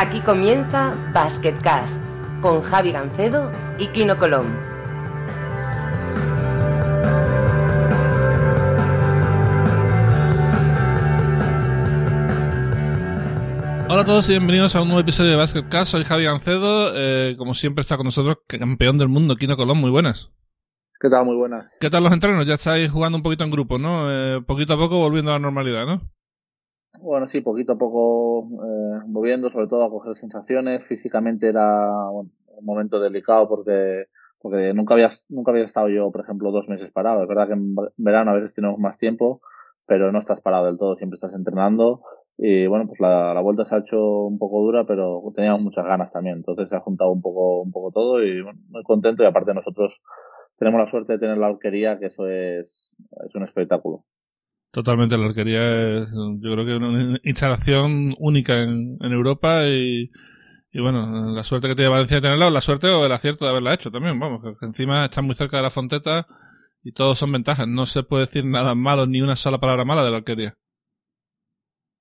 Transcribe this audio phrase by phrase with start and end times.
[0.00, 2.00] Aquí comienza Basketcast
[2.40, 3.50] con Javi Gancedo
[3.80, 4.46] y Kino Colón.
[13.88, 15.90] Hola a todos y bienvenidos a un nuevo episodio de Basketcast.
[15.90, 16.92] Soy Javi Gancedo.
[16.94, 19.78] Eh, como siempre está con nosotros campeón del mundo, Kino Colón.
[19.78, 20.30] Muy buenas.
[21.00, 21.24] ¿Qué tal?
[21.24, 21.76] Muy buenas.
[21.80, 22.46] ¿Qué tal los entrenos?
[22.46, 24.08] Ya estáis jugando un poquito en grupo, ¿no?
[24.08, 26.08] Eh, poquito a poco volviendo a la normalidad, ¿no?
[27.02, 30.84] Bueno, sí, poquito a poco eh, moviendo, sobre todo a coger sensaciones.
[30.86, 34.06] Físicamente era un momento delicado porque
[34.40, 37.22] porque nunca había, nunca había estado yo, por ejemplo, dos meses parado.
[37.22, 39.40] Es verdad que en verano a veces tenemos más tiempo,
[39.86, 42.02] pero no estás parado del todo, siempre estás entrenando.
[42.36, 45.84] Y bueno, pues la, la vuelta se ha hecho un poco dura, pero teníamos muchas
[45.84, 46.36] ganas también.
[46.36, 49.22] Entonces se ha juntado un poco, un poco todo y bueno, muy contento.
[49.22, 50.02] Y aparte nosotros
[50.56, 52.96] tenemos la suerte de tener la alquería, que eso es,
[53.26, 54.04] es un espectáculo.
[54.70, 56.08] Totalmente, la arquería es,
[56.40, 60.10] yo creo que una instalación única en, en Europa y,
[60.74, 63.72] bueno, la suerte que tiene Valencia de tenerla, la suerte o el acierto de haberla
[63.72, 66.26] hecho también, vamos, que encima está muy cerca de la Fonteta
[66.82, 70.04] y todos son ventajas, no se puede decir nada malo, ni una sola palabra mala
[70.04, 70.54] de la arquería.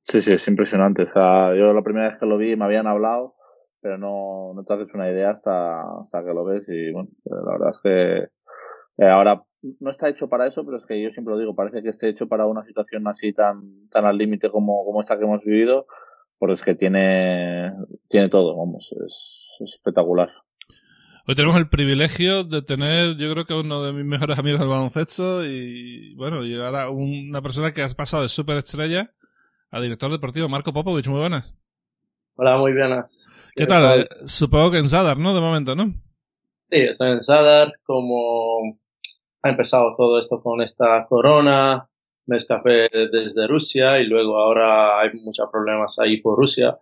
[0.03, 2.87] Sí, sí, es impresionante, o sea, yo la primera vez que lo vi me habían
[2.87, 3.35] hablado,
[3.81, 7.51] pero no, no te haces una idea hasta, hasta que lo ves y bueno, la
[7.53, 11.33] verdad es que eh, ahora no está hecho para eso, pero es que yo siempre
[11.33, 14.85] lo digo, parece que esté hecho para una situación así tan, tan al límite como,
[14.85, 15.87] como esta que hemos vivido,
[16.37, 17.73] porque es que tiene,
[18.07, 20.29] tiene todo, vamos, es, es, espectacular.
[21.27, 24.69] Hoy tenemos el privilegio de tener, yo creo que uno de mis mejores amigos del
[24.69, 29.11] baloncesto y, bueno, llegar a una persona que has pasado de superestrella
[29.69, 31.57] a director deportivo, Marco Popovich, muy buenas.
[32.35, 33.51] Hola, muy buenas.
[33.55, 34.07] ¿Qué, ¿Qué tal?
[34.07, 34.29] tal?
[34.29, 35.33] Supongo que en Sadar, ¿no?
[35.33, 35.87] De momento, ¿no?
[36.69, 38.79] Sí, estoy en Sadar, como
[39.41, 41.87] ha empezado todo esto con esta corona,
[42.27, 46.77] me escapé desde Rusia y luego ahora hay muchos problemas ahí por Rusia.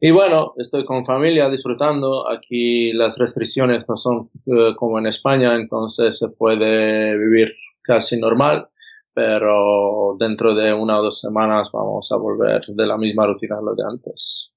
[0.00, 2.28] Y bueno, estoy con familia disfrutando.
[2.28, 8.68] Aquí las restricciones no son uh, como en España, entonces se puede vivir casi normal,
[9.12, 13.74] pero dentro de una o dos semanas vamos a volver de la misma rutina lo
[13.74, 14.52] de antes.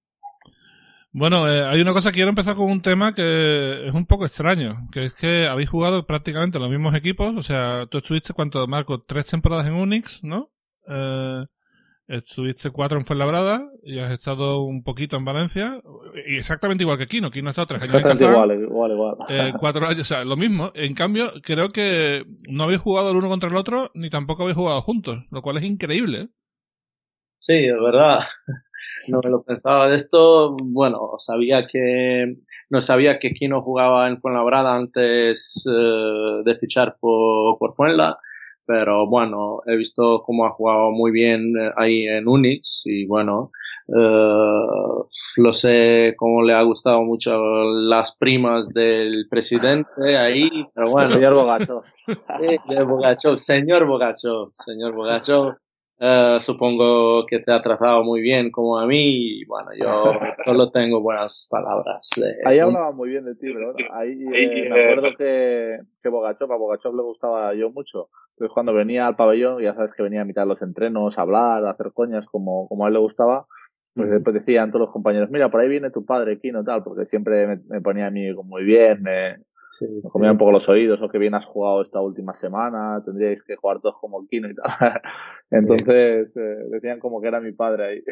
[1.16, 4.26] Bueno, eh, hay una cosa que quiero empezar con un tema que es un poco
[4.26, 8.66] extraño, que es que habéis jugado prácticamente los mismos equipos, o sea, tú estuviste, ¿cuánto,
[8.66, 9.00] Marco?
[9.00, 10.52] Tres temporadas en Unix, ¿no?
[10.88, 11.46] Eh,
[12.08, 15.80] estuviste cuatro en Fuenlabrada y has estado un poquito en Valencia,
[16.26, 19.16] y exactamente igual que Kino, Kino ha estado tres años en Kazán, igual, igual, igual.
[19.30, 20.72] Eh, cuatro años, o sea, lo mismo.
[20.74, 24.58] En cambio, creo que no habéis jugado el uno contra el otro, ni tampoco habéis
[24.58, 26.30] jugado juntos, lo cual es increíble.
[27.38, 28.22] Sí, es verdad
[29.08, 30.56] no me lo pensaba de esto.
[30.62, 32.36] Bueno, sabía que
[32.70, 38.18] no sabía que Kino jugaba en Fuenlabrada antes uh, de fichar por, por Fuenla,
[38.66, 43.52] pero bueno, he visto cómo ha jugado muy bien ahí en Unix y bueno,
[43.88, 45.06] uh,
[45.38, 51.10] lo sé cómo le ha gustado mucho las primas del presidente ahí, pero bueno.
[51.10, 51.82] Señor Bogacho.
[52.08, 55.58] Sí, Bogacho, señor Bogacho, señor Bogacho.
[56.00, 59.86] Uh, supongo que te ha tratado muy bien como a mí y bueno, yo
[60.46, 62.10] solo tengo buenas palabras.
[62.18, 62.36] De...
[62.46, 63.74] Ahí hablaba muy bien de ti, bro.
[63.92, 68.10] Ahí eh, me acuerdo que, que Bogachov, a Bogachov le gustaba yo mucho.
[68.32, 71.22] Entonces cuando venía al pabellón, ya sabes que venía a mitad de los entrenos, a
[71.22, 73.46] hablar, a hacer coñas como, como a él le gustaba,
[73.96, 77.06] pues después decían todos los compañeros, mira, por ahí viene tu padre, Kino, tal, porque
[77.06, 79.38] siempre me, me ponía a mí muy bien, me,
[79.72, 80.32] sí, me comía sí.
[80.32, 83.80] un poco los oídos, o que bien has jugado esta última semana, tendríais que jugar
[83.80, 84.66] todos como Kino y tal.
[85.52, 88.04] Entonces, eh, decían como que era mi padre ahí.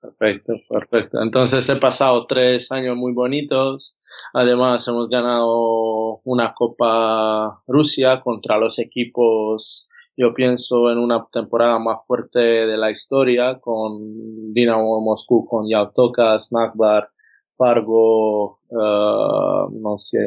[0.00, 1.20] Perfecto, perfecto.
[1.20, 3.98] Entonces he pasado tres años muy bonitos.
[4.32, 11.98] Además hemos ganado una Copa Rusia contra los equipos yo pienso en una temporada más
[12.06, 17.08] fuerte de la historia con Dinamo Moscú, con Yautoka, Snackbar,
[17.56, 20.18] Fargo, uh, no sé,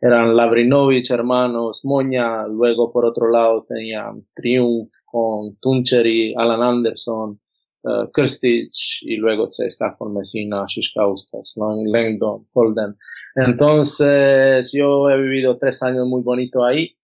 [0.00, 7.40] eran Labrinovich, hermanos, Moña, luego por otro lado tenían Triumph con Tuncheri, Alan Anderson,
[7.82, 8.70] uh, Kirstic
[9.02, 12.96] y luego CSKA con Messina, Shishkauskas, Langdon, Holden.
[13.34, 16.96] Entonces yo he vivido tres años muy bonitos ahí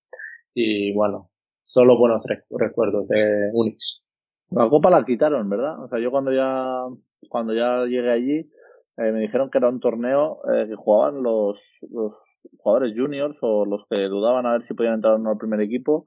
[0.54, 1.30] y bueno,
[1.64, 4.02] solo buenos recuerdos de Unix.
[4.50, 5.82] La copa la quitaron, ¿verdad?
[5.82, 6.84] O sea, yo cuando ya,
[7.28, 8.50] cuando ya llegué allí,
[8.96, 12.14] eh, me dijeron que era un torneo eh, que jugaban los, los
[12.58, 15.60] jugadores juniors o los que dudaban a ver si podían entrar o no al primer
[15.60, 16.04] equipo.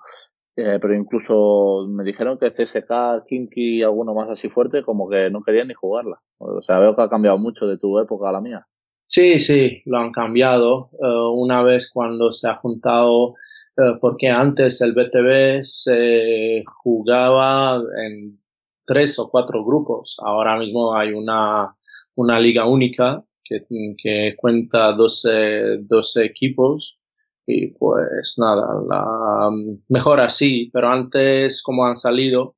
[0.56, 5.30] Eh, pero incluso me dijeron que CSK, Kinky y alguno más así fuerte, como que
[5.30, 6.20] no querían ni jugarla.
[6.40, 8.68] O sea, veo que ha cambiado mucho de tu época a la mía.
[9.06, 10.90] Sí, sí, lo han cambiado.
[10.94, 13.36] Uh, una vez cuando se ha juntado,
[14.02, 18.40] porque antes el BTV se jugaba en
[18.86, 20.18] tres o cuatro grupos.
[20.20, 21.76] Ahora mismo hay una,
[22.16, 23.66] una liga única que,
[24.02, 26.98] que cuenta 12, 12 equipos
[27.46, 29.50] y pues nada, la,
[29.88, 32.56] mejor así, pero antes como han salido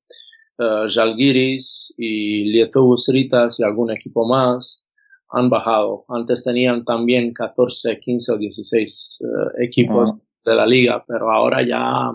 [0.58, 4.84] uh, Jalgiris y Lietuvos Ritas y algún equipo más
[5.32, 6.06] han bajado.
[6.08, 10.29] Antes tenían también 14, 15 o 16 uh, equipos ah.
[10.44, 12.12] De la liga, pero ahora ya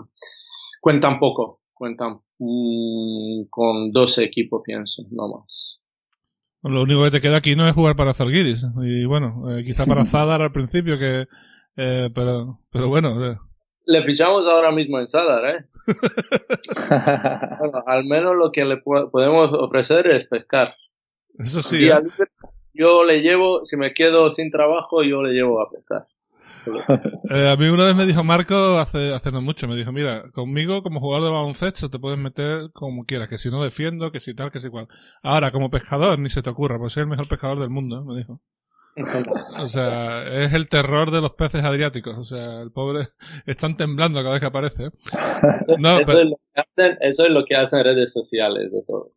[0.81, 5.81] cuentan poco, cuentan mm, con 12 equipos, pienso, no más.
[6.63, 8.65] Lo único que te queda aquí no es jugar para Zalgiris.
[8.81, 11.27] Y bueno, eh, quizá para Zadar al principio, que
[11.77, 13.23] eh, pero, pero bueno.
[13.23, 13.37] Eh.
[13.85, 15.65] Le fichamos ahora mismo en Zadar, ¿eh?
[17.85, 20.75] al menos lo que le podemos ofrecer es pescar.
[21.37, 21.87] Eso sí.
[22.73, 26.07] Yo le llevo, si me quedo sin trabajo, yo le llevo a pescar.
[27.29, 30.23] Eh, a mí una vez me dijo Marco hace, hace no mucho, me dijo, mira,
[30.31, 34.19] conmigo como jugador de baloncesto te puedes meter como quieras, que si no defiendo, que
[34.19, 34.87] si tal, que si cual.
[35.21, 38.15] Ahora, como pescador, ni se te ocurra, pues soy el mejor pescador del mundo, me
[38.15, 38.41] dijo.
[39.59, 42.17] o sea, es el terror de los peces adriáticos.
[42.17, 43.07] O sea, el pobre
[43.45, 44.89] están temblando cada vez que aparece.
[45.77, 49.11] No, eso, es lo que hacen, eso es lo que hacen redes sociales de todo.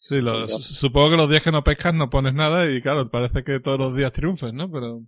[0.00, 0.20] Sí,
[0.60, 3.78] supongo que los días que no pescas no pones nada y claro, parece que todos
[3.78, 4.70] los días triunfes, ¿no?
[4.70, 5.02] Pero...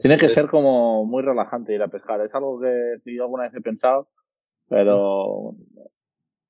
[0.00, 2.20] Tiene que ser como muy relajante ir a pescar.
[2.20, 4.08] Es algo que yo alguna vez he pensado,
[4.68, 5.54] pero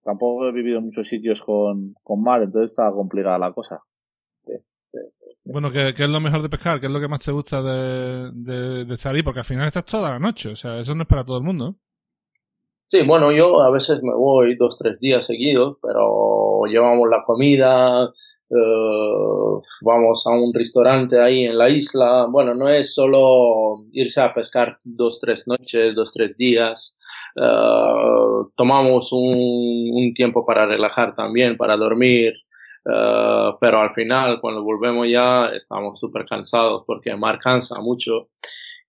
[0.03, 3.83] tampoco he vivido en muchos sitios con, con mar, entonces está complicada la cosa.
[5.47, 6.81] Bueno, ¿qué, es lo mejor de pescar?
[6.81, 9.23] ¿Qué es lo que más te gusta de, de, de estar ahí?
[9.23, 11.45] Porque al final estás toda la noche, o sea, eso no es para todo el
[11.45, 11.77] mundo.
[12.89, 18.11] Sí, bueno, yo a veces me voy dos, tres días seguidos, pero llevamos la comida,
[18.51, 22.27] eh, vamos a un restaurante ahí en la isla.
[22.31, 26.97] Bueno, no es solo irse a pescar dos, tres noches, dos, tres días.
[27.37, 32.35] Eh, tomamos un, un, tiempo para relajar también, para dormir.
[32.85, 38.29] Eh, pero al final, cuando volvemos ya, estamos súper cansados porque el mar cansa mucho.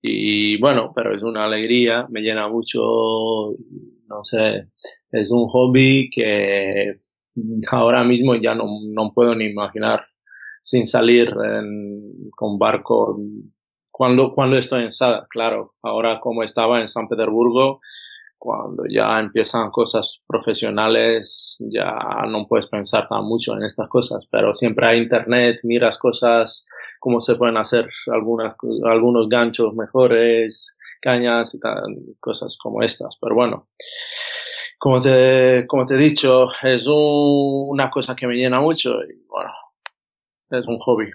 [0.02, 2.80] Y bueno, pero es una alegría, me llena mucho,
[4.08, 4.68] no sé,
[5.12, 7.00] es un hobby que
[7.72, 10.06] ahora mismo ya no, no puedo ni imaginar
[10.62, 11.34] sin salir
[12.36, 13.20] con barco.
[13.92, 17.80] Cuando, cuando estoy en Sada, claro, ahora como estaba en San Petersburgo,
[18.38, 21.98] cuando ya empiezan cosas profesionales, ya
[22.28, 26.68] no puedes pensar tan mucho en estas cosas, pero siempre hay internet, miras cosas,
[27.00, 31.60] cómo se pueden hacer algunas, algunos ganchos mejores, cañas y
[32.20, 33.18] cosas como estas.
[33.22, 33.68] Pero bueno,
[34.86, 39.50] como te, como te he dicho, es una cosa que me llena mucho y bueno,
[40.52, 41.10] es un hobby.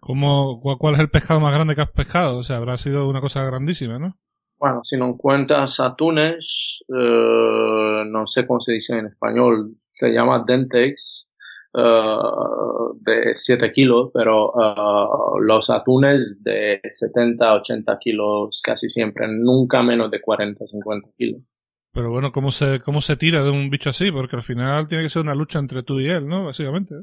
[0.00, 2.38] ¿Cómo, ¿Cuál es el pescado más grande que has pescado?
[2.38, 4.16] O sea, habrá sido una cosa grandísima, ¿no?
[4.58, 10.42] bueno, si no cuentas atunes, eh, no sé cómo se dice en español, se llama
[10.44, 11.28] dentex,
[11.74, 12.16] eh,
[13.02, 20.10] de 7 kilos, pero eh, los atunes de 70, 80 kilos casi siempre, nunca menos
[20.10, 21.42] de 40, 50 kilos.
[21.96, 24.12] Pero bueno, ¿cómo se, ¿cómo se tira de un bicho así?
[24.12, 26.44] Porque al final tiene que ser una lucha entre tú y él, ¿no?
[26.44, 26.94] Básicamente.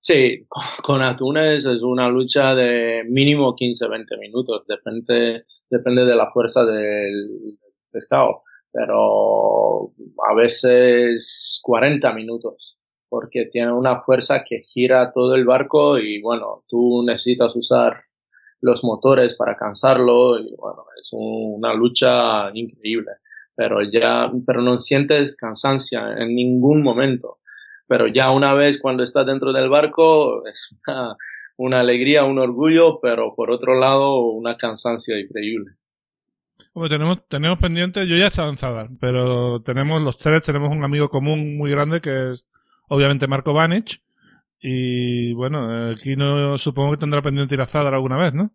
[0.00, 0.46] Sí,
[0.82, 6.64] con atunes es una lucha de mínimo 15, 20 minutos, depende depende de la fuerza
[6.64, 7.58] del
[7.90, 9.92] pescado, pero
[10.30, 12.78] a veces 40 minutos,
[13.10, 18.02] porque tiene una fuerza que gira todo el barco y bueno, tú necesitas usar
[18.62, 23.12] los motores para cansarlo y bueno, es una lucha increíble,
[23.58, 27.38] pero ya, pero no sientes cansancio en ningún momento.
[27.88, 30.76] Pero ya una vez cuando estás dentro del barco es
[31.56, 35.72] una, alegría, un orgullo, pero por otro lado una cansancio increíble.
[36.72, 40.70] Como tenemos, tenemos pendientes, yo ya he estado en Zadar, pero tenemos los tres, tenemos
[40.70, 42.46] un amigo común muy grande que es
[42.86, 44.00] obviamente Marco Banich.
[44.60, 48.52] Y bueno, aquí no supongo que tendrá pendiente ir a Zadar alguna vez, ¿no?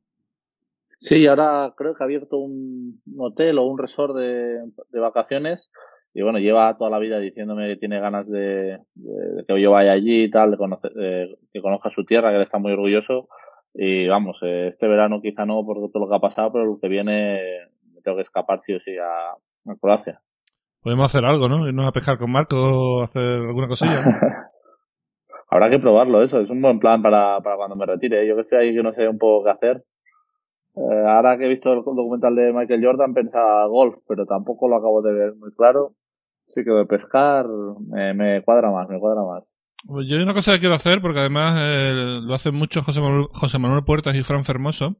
[1.04, 5.70] Sí, ahora creo que ha abierto un hotel o un resort de, de vacaciones
[6.14, 8.80] y bueno, lleva toda la vida diciéndome que tiene ganas de,
[9.48, 10.92] que yo vaya allí y tal, de, conocer,
[11.52, 13.28] que conozca su tierra, que él está muy orgulloso.
[13.74, 16.80] Y vamos, eh, este verano quizá no por todo lo que ha pasado, pero lo
[16.80, 17.42] que viene
[17.94, 20.22] me tengo que escapar sí o sí a, a Croacia.
[20.82, 21.68] Podemos hacer algo, ¿no?
[21.68, 23.92] Irnos a pescar con Marco o hacer alguna cosilla.
[25.50, 26.40] Habrá que probarlo, eso.
[26.40, 28.28] Es un buen plan para, para cuando me retire.
[28.28, 29.84] Yo que estoy ahí que no sé un poco qué hacer.
[30.76, 34.78] Eh, ahora que he visto el documental de Michael Jordan pensaba golf, pero tampoco lo
[34.78, 35.96] acabo de ver muy claro.
[36.46, 39.60] Sí que de pescar me, cuadra más, me cuadra más.
[39.86, 43.02] Pues yo hay una cosa que quiero hacer, porque además eh, lo hacen mucho José
[43.60, 44.98] Manuel, Puertas y Fran Fermoso,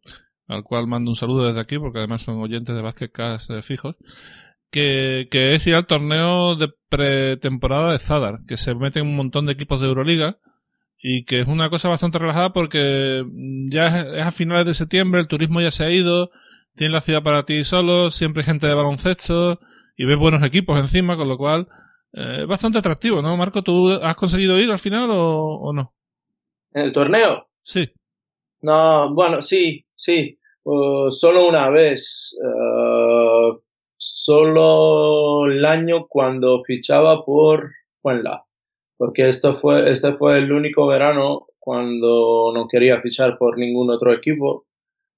[0.48, 3.12] al cual mando un saludo desde aquí, porque además son oyentes de Basket
[3.50, 3.96] eh, fijos,
[4.70, 9.46] que, que es ir al torneo de pretemporada de Zadar, que se meten un montón
[9.46, 10.38] de equipos de Euroliga,
[11.06, 13.26] y que es una cosa bastante relajada porque
[13.70, 16.32] ya es, a finales de septiembre, el turismo ya se ha ido,
[16.76, 19.60] tienes la ciudad para ti solo, siempre hay gente de baloncesto
[19.98, 21.68] y ves buenos equipos encima, con lo cual
[22.14, 23.36] eh, es bastante atractivo, ¿no?
[23.36, 25.94] Marco, ¿tú has conseguido ir al final o, no?
[26.72, 27.50] ¿En el torneo?
[27.62, 27.92] Sí.
[28.62, 30.40] No, bueno, sí, sí.
[30.64, 32.34] Uh, solo una vez.
[32.42, 33.60] Uh,
[33.98, 38.46] solo el año cuando fichaba por Fuenla
[39.04, 44.14] porque esto fue, este fue el único verano cuando no quería fichar por ningún otro
[44.14, 44.66] equipo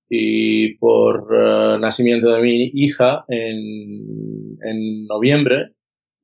[0.09, 5.73] y por uh, nacimiento de mi hija en, en noviembre.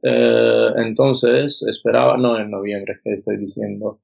[0.02, 4.00] Eh, entonces esperaba, no en noviembre, que estoy diciendo,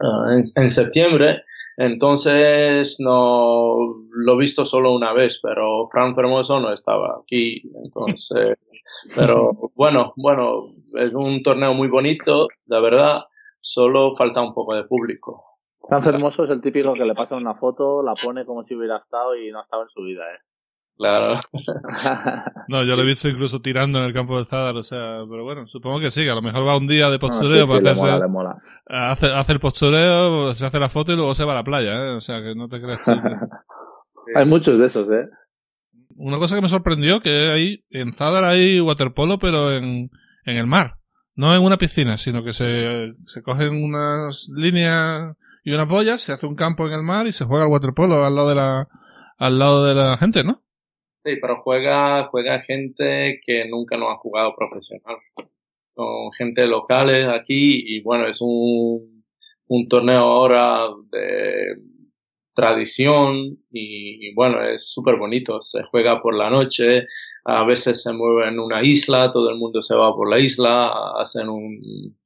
[0.00, 1.44] uh, en, en, septiembre.
[1.78, 3.78] Entonces no
[4.10, 7.62] lo he visto solo una vez, pero Fran Fermoso no estaba aquí.
[7.82, 8.58] Entonces
[9.16, 10.62] pero bueno, bueno,
[10.94, 13.24] es un torneo muy bonito, la verdad,
[13.60, 15.44] solo falta un poco de público.
[15.88, 18.98] Tan hermoso es el típico que le pasa una foto, la pone como si hubiera
[18.98, 20.38] estado y no ha estado en su vida, ¿eh?
[20.98, 21.38] Claro.
[22.68, 25.44] no, yo lo he visto incluso tirando en el campo de Zadar, o sea, pero
[25.44, 28.26] bueno, supongo que sí, que a lo mejor va un día de postureo para hacerse.
[28.86, 31.92] Hace, hace, el postureo, se hace la foto y luego se va a la playa,
[31.92, 32.16] ¿eh?
[32.16, 33.06] O sea, que no te creas.
[34.34, 35.28] Hay muchos de esos, ¿eh?
[36.18, 40.10] Una cosa que me sorprendió que hay en Zadar hay waterpolo pero en,
[40.44, 40.94] en el mar.
[41.34, 46.32] No en una piscina sino que se, se cogen unas líneas y unas boyas se
[46.32, 48.88] hace un campo en el mar y se juega el waterpolo al lado de la
[49.38, 50.62] al lado de la gente no
[51.24, 55.16] sí pero juega juega gente que nunca no ha jugado profesional.
[55.94, 59.24] Con gente locales aquí y bueno es un
[59.68, 61.76] un torneo ahora de
[62.58, 65.62] tradición y, bueno, es súper bonito.
[65.62, 67.06] Se juega por la noche,
[67.44, 70.92] a veces se mueve en una isla, todo el mundo se va por la isla,
[71.20, 72.18] hacen un,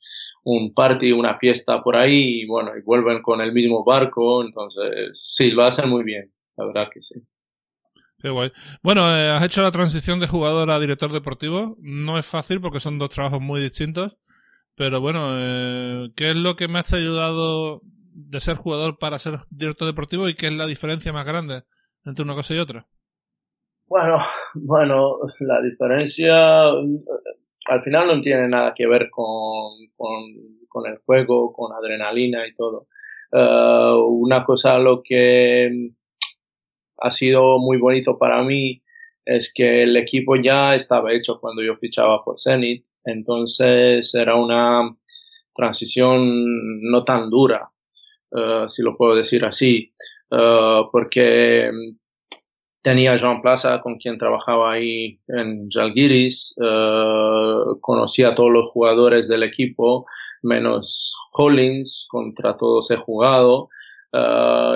[0.44, 4.42] un party, una fiesta por ahí y bueno, y vuelven con el mismo barco.
[4.42, 7.16] Entonces, sí, lo hacen muy bien, la verdad que sí.
[8.18, 8.52] Qué guay.
[8.82, 11.76] Bueno, eh, has hecho la transición de jugador a director deportivo.
[11.80, 14.16] No es fácil porque son dos trabajos muy distintos.
[14.76, 17.82] Pero bueno, eh, ¿qué es lo que me ha ayudado
[18.14, 21.62] de ser jugador para ser director deportivo y qué es la diferencia más grande
[22.04, 22.86] entre una cosa y otra?
[23.86, 24.18] Bueno,
[24.54, 26.70] bueno, la diferencia
[27.66, 32.88] al final no tiene nada que ver con, con, el juego, con adrenalina y todo.
[33.30, 35.90] Eh, una cosa lo que
[36.98, 38.82] ha sido muy bonito para mí
[39.24, 44.96] es que el equipo ya estaba hecho cuando yo fichaba por Zenit, entonces era una
[45.54, 47.71] transición no tan dura.
[48.34, 49.92] Eh, si lo puedo decir así,
[50.30, 51.70] uh, porque
[52.80, 59.28] tenía Jean Plaza con quien trabajaba ahí en Jalgiris, uh, conocía a todos los jugadores
[59.28, 60.06] del equipo,
[60.42, 63.68] menos Hollins, contra todos he jugado.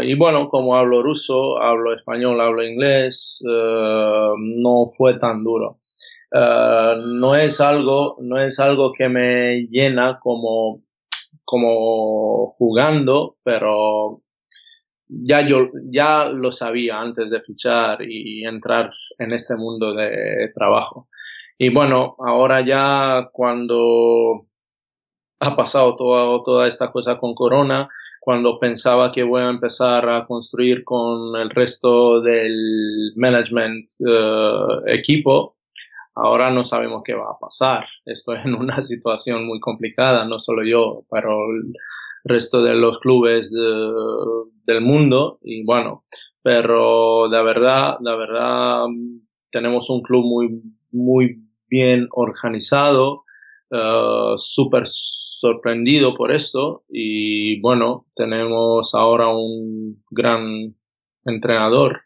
[0.02, 5.78] y bueno, como hablo ruso, hablo español, hablo inglés, no fue tan duro.
[7.20, 10.85] no es algo, no es algo que me llena como
[11.46, 14.20] como jugando, pero
[15.08, 21.08] ya yo ya lo sabía antes de fichar y entrar en este mundo de trabajo.
[21.58, 24.46] Y bueno, ahora ya cuando
[25.40, 27.88] ha pasado toda, toda esta cosa con Corona,
[28.20, 35.55] cuando pensaba que voy a empezar a construir con el resto del management uh, equipo,
[36.16, 37.86] Ahora no sabemos qué va a pasar.
[38.06, 41.74] Estoy en una situación muy complicada, no solo yo, pero el
[42.24, 45.38] resto de los clubes del mundo.
[45.42, 46.04] Y bueno,
[46.42, 48.86] pero de verdad, de verdad,
[49.50, 53.24] tenemos un club muy, muy bien organizado,
[53.70, 56.84] uh, súper sorprendido por esto.
[56.88, 60.74] Y bueno, tenemos ahora un gran
[61.26, 62.00] entrenador.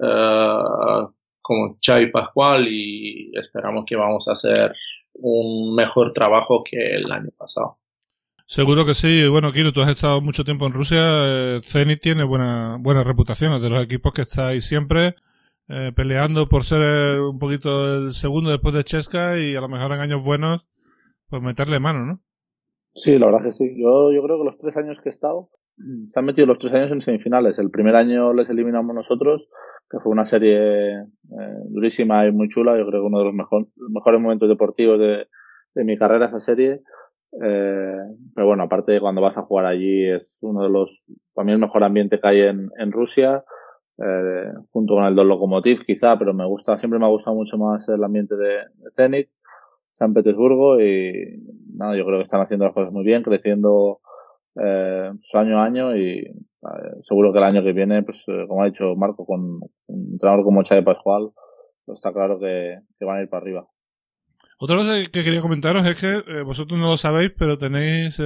[0.00, 1.08] Uh,
[1.44, 4.74] como Xavi Pascual y esperamos que vamos a hacer
[5.12, 7.76] un mejor trabajo que el año pasado.
[8.46, 9.28] Seguro que sí.
[9.28, 10.98] Bueno, Kiro, tú has estado mucho tiempo en Rusia.
[11.02, 13.52] Eh, Zenit tiene buena, buena reputación.
[13.52, 15.16] Es de los equipos que estáis siempre
[15.68, 19.92] eh, peleando por ser un poquito el segundo después de Chesca y a lo mejor
[19.92, 20.66] en años buenos,
[21.28, 22.20] pues meterle mano, ¿no?
[22.94, 23.70] Sí, la verdad que sí.
[23.76, 25.50] Yo, yo creo que los tres años que he estado,
[26.08, 27.58] se han metido los tres años en semifinales.
[27.58, 29.48] El primer año les eliminamos nosotros,
[29.90, 32.78] que fue una serie eh, durísima y muy chula.
[32.78, 35.26] Yo creo que uno de los mejor, mejores momentos deportivos de,
[35.74, 36.82] de mi carrera, esa serie.
[37.42, 37.98] Eh,
[38.34, 41.58] pero bueno, aparte cuando vas a jugar allí es uno de los, para mí el
[41.58, 43.44] mejor ambiente que hay en, en Rusia,
[43.98, 47.58] eh, junto con el dos Lokomotiv quizá, pero me gusta, siempre me ha gustado mucho
[47.58, 49.30] más el ambiente de, de Zenit,
[49.90, 51.42] San Petersburgo y
[51.74, 54.00] nada, yo creo que están haciendo las cosas muy bien, creciendo
[54.56, 56.32] eh, pues, año a año y eh,
[57.00, 60.44] seguro que el año que viene, pues eh, como ha dicho Marco, con un entrenador
[60.44, 61.30] como Xavi Pascual,
[61.84, 63.66] pues está claro que, van a ir para arriba.
[64.58, 68.16] Otra cosa que quería comentaros es que vosotros no lo sabéis, pero tenéis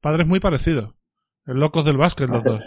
[0.00, 0.94] padres muy parecidos.
[1.46, 2.62] Locos del básquet, los dos.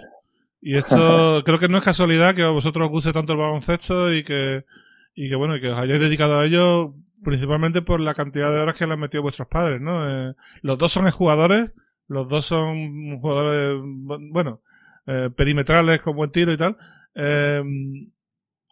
[0.59, 0.97] Y esto
[1.45, 4.65] creo que no es casualidad que a vosotros os guste tanto el baloncesto y que,
[5.13, 8.73] y que bueno, que os hayáis dedicado a ello principalmente por la cantidad de horas
[8.73, 10.33] que le han metido vuestros padres, ¿no?
[10.63, 11.75] los dos son jugadores
[12.12, 14.62] los dos son jugadores, bueno,
[15.08, 16.75] eh, perimetrales con buen tiro y tal.
[17.15, 17.63] Eh,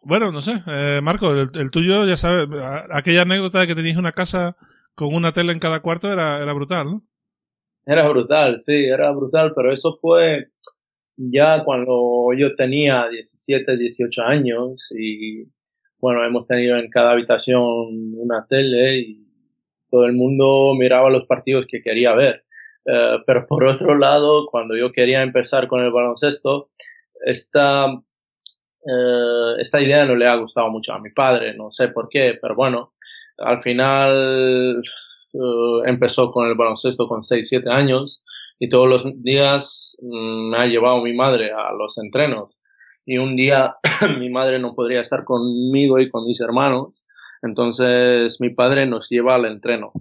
[0.04, 2.48] bueno, no sé, eh, Marco, el, tuyo, ya sabes,
[2.90, 4.56] aquella anécdota de que tenías una casa
[4.94, 7.02] con una tele en cada cuarto era, era brutal, ¿no?
[7.86, 10.50] Era brutal, sí, era brutal, pero eso fue
[11.16, 15.44] ya cuando yo tenía 17, 18 años y
[15.98, 19.26] bueno, hemos tenido en cada habitación una tele y
[19.90, 22.44] todo el mundo miraba los partidos que quería ver.
[22.86, 26.70] Eh, pero por otro lado, cuando yo quería empezar con el baloncesto,
[27.24, 32.08] esta, eh, esta idea no le ha gustado mucho a mi padre, no sé por
[32.08, 32.94] qué, pero bueno,
[33.38, 34.82] al final
[35.32, 38.22] eh, empezó con el baloncesto con 6, 7 años
[38.58, 42.60] y todos los días mm, me ha llevado mi madre a los entrenos.
[43.06, 43.76] Y un día
[44.18, 46.94] mi madre no podría estar conmigo y con mis hermanos,
[47.42, 49.92] entonces mi padre nos lleva al entreno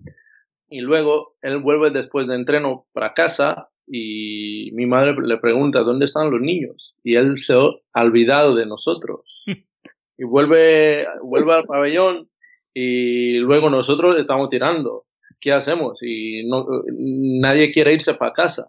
[0.70, 6.06] y luego él vuelve después de entreno para casa y mi madre le pregunta dónde
[6.06, 9.44] están los niños y él se ha olvidado de nosotros.
[10.22, 12.30] Y vuelve vuelve al pabellón
[12.74, 15.06] y luego nosotros estamos tirando.
[15.40, 16.68] Qué hacemos y no,
[17.40, 18.68] nadie quiere irse para casa.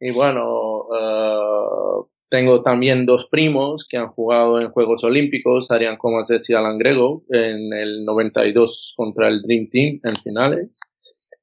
[0.00, 6.32] Y bueno uh, tengo también dos primos que han jugado en Juegos Olímpicos, Arián Comas
[6.48, 10.70] y Alan Grego, en el 92 contra el Dream Team en finales.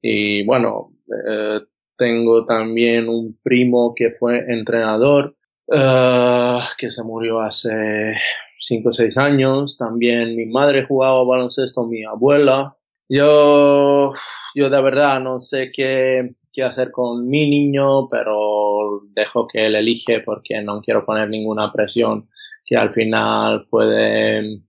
[0.02, 0.92] Y bueno,
[1.28, 1.60] eh,
[1.98, 5.36] tengo también un primo que fue entrenador,
[5.68, 8.16] uh, que se murió hace
[8.60, 9.78] 5 o 6 años.
[9.78, 12.76] También mi madre jugaba baloncesto, mi abuela.
[13.10, 14.14] Yo,
[14.56, 19.76] yo de verdad no sé qué, qué hacer con mi niño, pero dejo que él
[19.76, 22.30] elige porque no quiero poner ninguna presión
[22.66, 24.62] que al final puede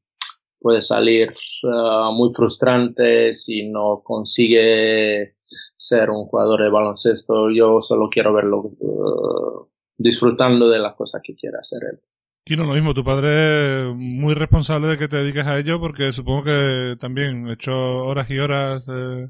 [0.61, 5.35] puede salir uh, muy frustrante si no consigue
[5.77, 7.51] ser un jugador de baloncesto.
[7.51, 12.01] Yo solo quiero verlo uh, disfrutando de las cosas que quiere hacer él.
[12.45, 16.13] Kino, lo mismo, tu padre es muy responsable de que te dediques a ello porque
[16.13, 19.29] supongo que también he hecho horas y horas, eh,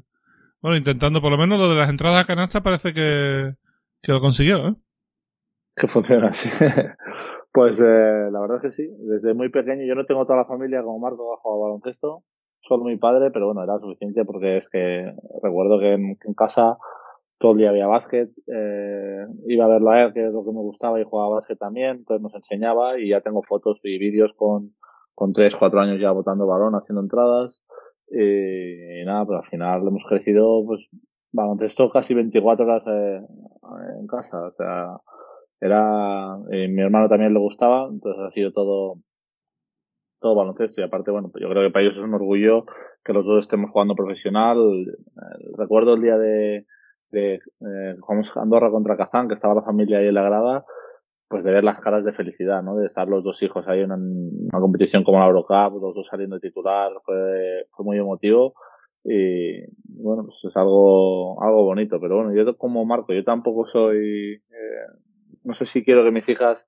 [0.61, 3.53] bueno, intentando por lo menos lo de las entradas a canasta parece que,
[4.01, 4.75] que lo consiguió, ¿eh?
[5.75, 6.49] Que funciona así.
[7.53, 8.89] pues eh, la verdad es que sí.
[8.99, 12.23] Desde muy pequeño yo no tengo toda la familia como Marco que ha jugado baloncesto.
[12.61, 16.77] Solo mi padre, pero bueno, era suficiente porque es que recuerdo que en, casa
[17.39, 18.29] todo el día había básquet.
[18.47, 21.57] Eh, iba a verlo a él, que es lo que me gustaba, y jugaba básquet
[21.57, 21.97] también.
[21.97, 24.75] Entonces nos enseñaba y ya tengo fotos y vídeos con,
[25.15, 27.63] con 3, 4 años ya botando balón, haciendo entradas.
[28.11, 30.81] Y, nada, pero al final hemos crecido, pues,
[31.31, 33.21] baloncesto casi 24 horas eh,
[33.99, 34.45] en casa.
[34.45, 34.97] O sea,
[35.61, 38.95] era eh, mi hermano también le gustaba entonces ha sido todo
[40.19, 40.81] todo baloncesto.
[40.81, 42.65] Y aparte bueno yo creo que para ellos es un orgullo
[43.03, 44.57] que los dos estemos jugando profesional.
[45.57, 46.65] Recuerdo el día de,
[47.11, 50.65] de eh, jugamos Andorra contra Kazán que estaba la familia ahí en la grada
[51.27, 53.91] pues de ver las caras de felicidad no de estar los dos hijos ahí en
[53.91, 58.55] una, competición como la Eurocup los dos saliendo titular fue, fue muy emotivo.
[59.03, 61.99] Y bueno pues es algo algo bonito.
[61.99, 65.10] Pero bueno yo como Marco yo tampoco soy eh,
[65.43, 66.67] no sé si quiero que mis hijas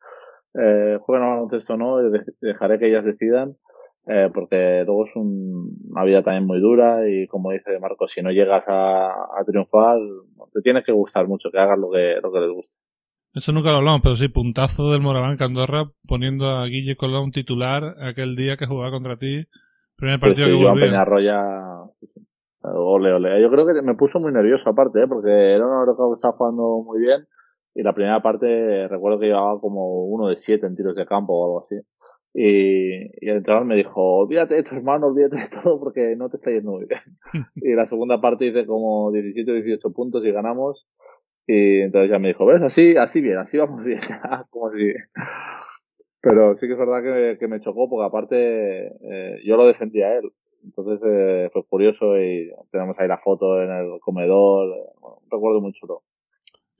[0.53, 1.97] eh, jueguen al baloncesto o no,
[2.41, 3.57] dejaré que ellas decidan,
[4.07, 8.31] eh, porque luego es una vida también muy dura y como dice Marco, si no
[8.31, 9.13] llegas a,
[9.45, 9.97] triunfar,
[10.53, 12.79] te tiene que gustar mucho, que hagas lo que, lo que les guste.
[13.33, 17.95] Eso nunca lo hablamos, pero sí, puntazo del Moraván Andorra poniendo a Guille Colón titular
[17.99, 19.45] aquel día que jugaba contra ti.
[19.95, 21.41] Primer partido que Joan Peñarroya,
[22.61, 23.41] ole, ole.
[23.41, 25.07] Yo creo que me puso muy nervioso aparte, ¿eh?
[25.07, 27.25] porque era un que estaba jugando muy bien
[27.75, 31.33] y la primera parte recuerdo que llevaba como uno de siete en tiros de campo
[31.33, 31.75] o algo así.
[32.35, 36.29] Y, y el entrenador me dijo, olvídate de tu hermano, olvídate de todo porque no
[36.29, 37.01] te está yendo muy bien.
[37.55, 40.87] y la segunda parte hice como 17 o 18 puntos y ganamos.
[41.47, 43.99] Y entonces ya me dijo, ves, así, así bien, así vamos bien,
[44.49, 44.93] como así.
[46.21, 50.07] Pero sí que es verdad que, que me chocó porque aparte eh, yo lo defendía
[50.07, 50.31] a él.
[50.63, 54.69] Entonces eh, fue curioso y tenemos ahí la foto en el comedor.
[55.01, 56.03] Bueno, un recuerdo muy chulo.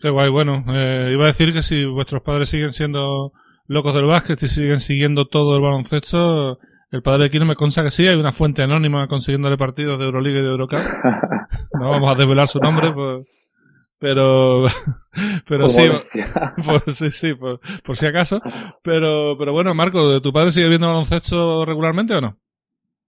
[0.03, 3.31] Qué guay, bueno, eh, iba a decir que si vuestros padres siguen siendo
[3.67, 6.59] locos del básquet y siguen siguiendo todo el baloncesto,
[6.91, 10.03] el padre de Kino me consta que sí, hay una fuente anónima consiguiéndole partidos de
[10.03, 10.77] Euroliga y de Eurocup.
[11.79, 13.25] no vamos a desvelar su nombre, pues,
[13.97, 14.65] pero,
[15.47, 15.89] pero sí,
[16.65, 18.41] por, sí, sí, por, por, si acaso.
[18.83, 22.37] Pero, pero bueno, Marco, ¿tu padre sigue viendo baloncesto regularmente o no?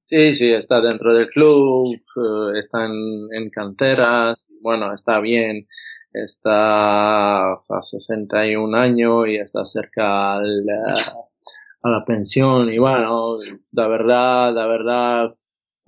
[0.06, 5.68] Sí, sí, está dentro del club, eh, está en, en canteras, bueno, está bien,
[6.24, 10.64] está a 61 años y está cerca al,
[11.84, 13.38] a la pensión y bueno,
[13.72, 15.36] la verdad, la verdad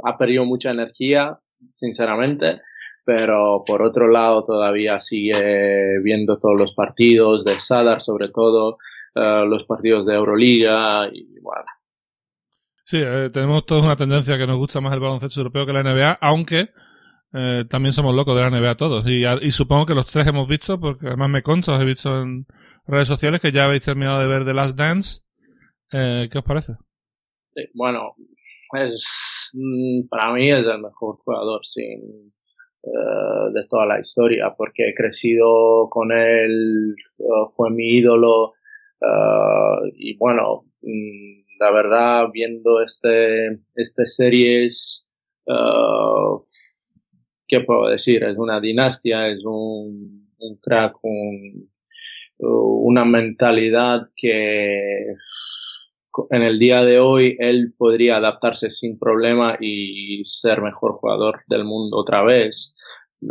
[0.03, 1.39] ha perdido mucha energía,
[1.73, 2.61] sinceramente,
[3.03, 8.77] pero por otro lado todavía sigue viendo todos los partidos de Sadar, sobre todo
[9.15, 11.65] eh, los partidos de Euroliga y bueno.
[12.83, 15.83] Sí, eh, tenemos todos una tendencia que nos gusta más el baloncesto europeo que la
[15.83, 16.69] NBA, aunque
[17.33, 19.05] eh, también somos locos de la NBA todos.
[19.07, 22.45] Y, supongo que los tres hemos visto, porque además me consta, os he visto en
[22.85, 25.21] redes sociales que ya habéis terminado de ver The Last Dance.
[25.89, 26.73] ¿Qué os parece?
[27.73, 28.13] bueno,
[28.73, 29.03] es,
[29.53, 32.31] mm, para mí es el mejor jugador sin,
[32.87, 38.53] eh, de toda la historia, porque he crecido con él, uh, fue mi ídolo,
[39.01, 45.05] uh, y bueno, mm, la verdad, viendo este, este series,
[45.47, 46.45] uh,
[47.47, 48.23] ¿qué puedo decir?
[48.23, 51.69] Es una dinastía, es un, un crack, un,
[52.39, 55.15] una mentalidad que
[56.31, 61.63] en el día de hoy él podría adaptarse sin problema y ser mejor jugador del
[61.63, 62.73] mundo otra vez.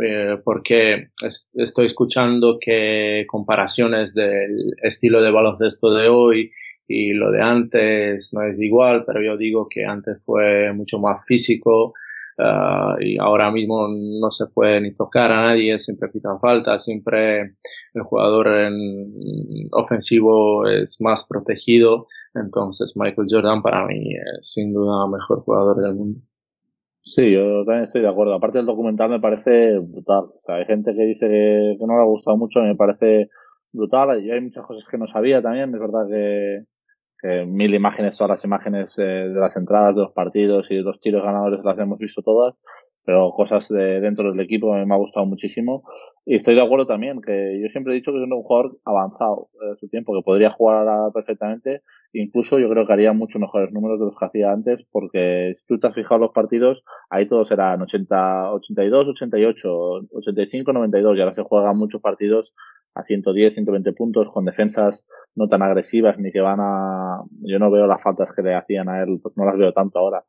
[0.03, 1.11] Eh, porque
[1.53, 6.51] estoy escuchando que comparaciones del estilo de baloncesto de hoy
[6.89, 11.25] y lo de antes no es igual, pero yo digo que antes fue mucho más
[11.25, 11.93] físico
[12.37, 17.55] uh, y ahora mismo no se puede ni tocar a nadie, siempre pitan falta, siempre
[17.93, 18.77] el jugador en
[19.71, 25.81] ofensivo es más protegido, entonces Michael Jordan para mí es sin duda el mejor jugador
[25.81, 26.19] del mundo.
[27.07, 28.33] Sí, yo también estoy de acuerdo.
[28.33, 30.25] Aparte del documental me parece brutal.
[30.25, 33.29] O sea, hay gente que dice que, no le ha gustado mucho, me parece
[33.71, 34.21] brutal.
[34.21, 35.73] Y hay muchas cosas que no sabía también.
[35.73, 36.65] Es verdad que,
[37.21, 40.83] que mil imágenes, todas las imágenes eh, de las entradas de los partidos y de
[40.83, 42.55] los tiros ganadores las hemos visto todas
[43.07, 45.83] pero cosas de dentro del equipo me ha gustado muchísimo.
[46.25, 49.47] Y estoy de acuerdo también, que yo siempre he dicho que es un jugador avanzado
[49.61, 51.83] de su tiempo, que podría jugar perfectamente.
[52.11, 55.65] Incluso yo creo que haría mucho mejores números de los que hacía antes, porque si
[55.65, 61.19] tú te has fijado los partidos, ahí todos eran 80, 82, 88, 85, 92, y
[61.21, 62.55] ahora se juegan muchos partidos
[62.97, 67.21] a 110, 120 puntos, con defensas no tan agresivas, ni que van a...
[67.41, 70.23] Yo no veo las faltas que le hacían a él, no las veo tanto ahora.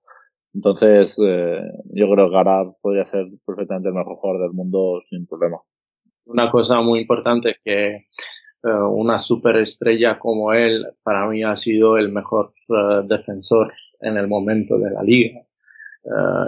[0.55, 1.61] Entonces, eh,
[1.93, 5.59] yo creo que ahora podría ser perfectamente el mejor jugador del mundo sin problema.
[6.27, 11.97] Una cosa muy importante es que eh, una superestrella como él para mí ha sido
[11.97, 15.41] el mejor eh, defensor en el momento de la liga.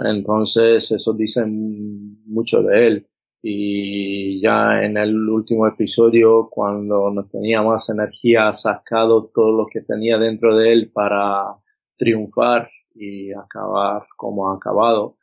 [0.05, 3.07] entonces, eso dice mucho de él.
[3.43, 9.67] Y ya en el último episodio, cuando no tenía más energía, ha sacado todo lo
[9.67, 11.55] que tenía dentro de él para
[11.97, 15.17] triunfar y acabar como ha acabado.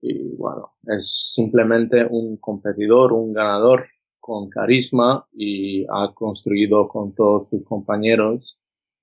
[0.00, 3.86] Y bueno, es simplemente un competidor, un ganador
[4.18, 8.58] con carisma y ha construido con todos sus compañeros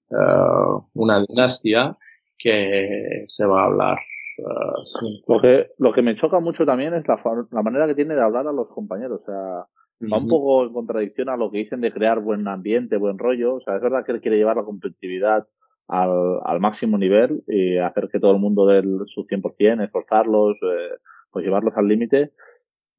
[0.09, 1.97] uh, una dinastía
[2.37, 3.97] que se va a hablar.
[4.39, 7.17] Uh, lo, que, lo que me choca mucho también es la,
[7.51, 9.21] la manera que tiene de hablar a los compañeros.
[9.21, 9.65] O sea,
[10.11, 13.55] va un poco en contradicción a lo que dicen de crear buen ambiente, buen rollo.
[13.55, 15.47] O sea, es verdad que él quiere llevar la competitividad
[15.87, 20.97] al, al máximo nivel y hacer que todo el mundo dé su 100%, esforzarlos, eh,
[21.31, 22.33] pues llevarlos al límite.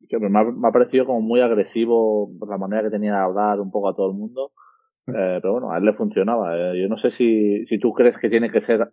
[0.08, 3.60] Que me ha, me ha, parecido como muy agresivo la manera que tenía de hablar
[3.60, 4.52] un poco a todo el mundo.
[5.06, 5.10] Mm.
[5.14, 6.56] Eh, pero bueno, a él le funcionaba.
[6.56, 6.80] Eh.
[6.80, 8.92] Yo no sé si, si tú crees que tiene que ser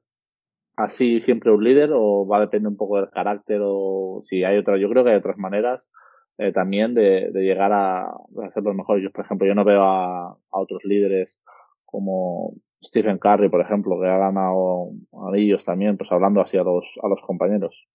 [0.77, 4.57] así siempre un líder o va a depender un poco del carácter o si hay
[4.57, 4.77] otra.
[4.77, 5.91] Yo creo que hay otras maneras
[6.37, 9.01] eh, también de, de llegar a, a ser los.
[9.01, 11.41] Yo, por ejemplo, yo no veo a, a otros líderes
[11.85, 14.89] como Stephen Curry, por ejemplo, que ha ganado
[15.27, 17.87] anillos también, pues hablando así a los, a los compañeros.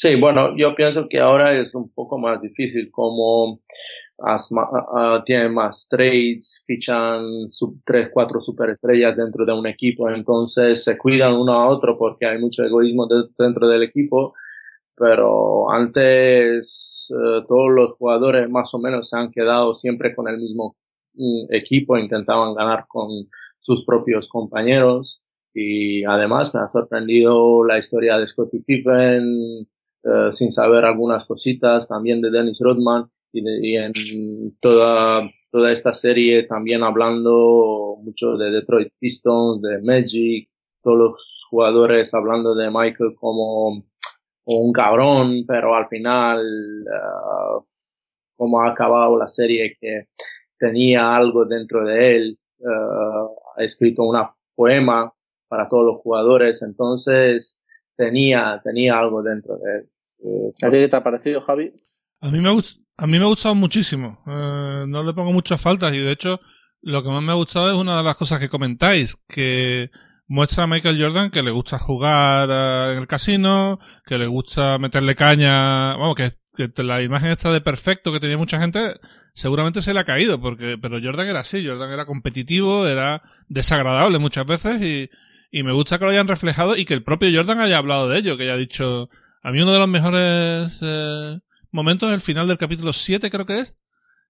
[0.00, 3.60] Sí, bueno, yo pienso que ahora es un poco más difícil como
[4.16, 7.22] uh, tienen más trades, fichan
[7.84, 12.38] tres, cuatro superestrellas dentro de un equipo, entonces se cuidan uno a otro porque hay
[12.38, 13.06] mucho egoísmo
[13.38, 14.32] dentro del equipo,
[14.96, 20.38] pero antes uh, todos los jugadores más o menos se han quedado siempre con el
[20.38, 20.76] mismo
[21.12, 23.10] mm, equipo, intentaban ganar con
[23.58, 25.22] sus propios compañeros.
[25.52, 29.66] Y además me ha sorprendido la historia de Scottie Pippen,
[30.02, 33.92] eh, sin saber algunas cositas, también de Dennis Rodman y, en
[34.60, 40.48] toda, toda esta serie también hablando mucho de Detroit Pistons, de Magic,
[40.82, 43.84] todos los jugadores hablando de Michael como,
[44.46, 47.62] un cabrón, pero al final uh,
[48.36, 50.08] cómo ha acabado la serie, que
[50.58, 52.38] tenía algo dentro de él,
[53.56, 54.16] ha escrito un
[54.56, 55.12] poema
[55.46, 57.60] para todos los jugadores, entonces
[58.00, 60.52] tenía, tenía algo dentro de él.
[60.62, 61.72] ¿A ti qué te ha parecido, Javi?
[62.20, 64.22] A mí me, a mí me ha gustado muchísimo.
[64.26, 66.40] Eh, no le pongo muchas faltas y de hecho
[66.80, 69.90] lo que más me ha gustado es una de las cosas que comentáis, que
[70.26, 74.78] muestra a Michael Jordan que le gusta jugar eh, en el casino, que le gusta
[74.78, 78.80] meterle caña, vamos, que, que la imagen esta de perfecto que tenía mucha gente
[79.34, 84.18] seguramente se le ha caído, porque, pero Jordan era así, Jordan era competitivo, era desagradable
[84.18, 85.10] muchas veces y,
[85.50, 88.18] y me gusta que lo hayan reflejado y que el propio Jordan haya hablado de
[88.18, 89.08] ello, que haya dicho,
[89.42, 91.38] a mí uno de los mejores eh,
[91.70, 93.78] momentos es el final del capítulo 7 creo que es,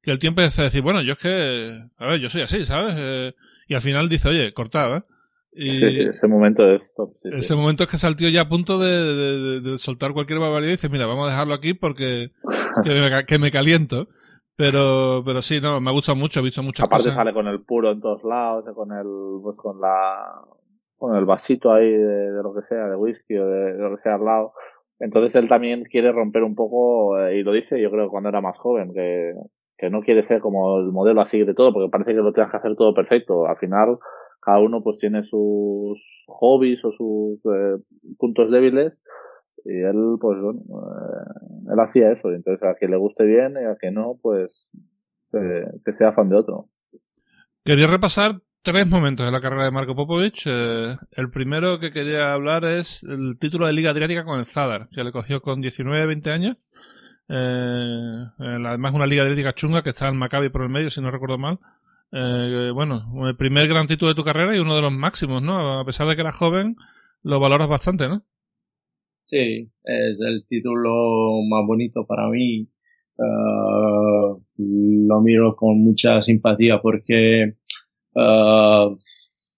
[0.03, 2.95] que el tiempo a decir, bueno, yo es que, a ver, yo soy así, ¿sabes?
[2.99, 3.35] Eh,
[3.69, 5.03] y al final dice, oye, cortad, ¿eh?
[5.53, 7.13] Y sí, sí, ese momento es stop.
[7.17, 10.69] Sí, ese momento es que salió ya a punto de, de, de, soltar cualquier barbaridad
[10.69, 12.31] y dice, mira, vamos a dejarlo aquí porque
[12.85, 14.07] que me, que me caliento.
[14.55, 17.17] Pero, pero sí, no, me ha gustado mucho, he visto muchas Aparte cosas.
[17.17, 20.45] sale con el puro en todos lados, con el, pues con la,
[21.01, 23.91] con el vasito ahí de, de lo que sea, de whisky o de, de, lo
[23.93, 24.53] que sea al lado.
[24.99, 28.43] Entonces él también quiere romper un poco, eh, y lo dice yo creo cuando era
[28.43, 29.33] más joven, que,
[29.79, 32.51] que no quiere ser como el modelo así de todo, porque parece que lo tengas
[32.51, 33.47] que hacer todo perfecto.
[33.47, 33.99] Al final,
[34.43, 37.79] cada uno pues tiene sus hobbies o sus eh,
[38.19, 39.03] puntos débiles,
[39.65, 43.65] y él, pues bueno, eh, él hacía eso, entonces a quien le guste bien y
[43.65, 44.71] a que no, pues
[45.33, 46.69] eh, que sea fan de otro.
[47.65, 48.33] Quería repasar
[48.63, 50.45] tres momentos de la carrera de Marco Popovich.
[50.47, 54.89] Eh, el primero que quería hablar es el título de Liga Adriática con el Zadar,
[54.91, 56.57] que le cogió con 19, 20 años.
[57.29, 61.11] Eh, además una Liga Adriática chunga que está en Maccabi por el medio, si no
[61.11, 61.59] recuerdo mal.
[62.13, 65.79] Eh, bueno, el primer gran título de tu carrera y uno de los máximos, ¿no?
[65.81, 66.77] A pesar de que eras joven,
[67.23, 68.25] lo valoras bastante, ¿no?
[69.25, 72.69] Sí, es el título más bonito para mí.
[74.57, 77.59] Lo miro con mucha simpatía porque
[78.15, 78.97] uh,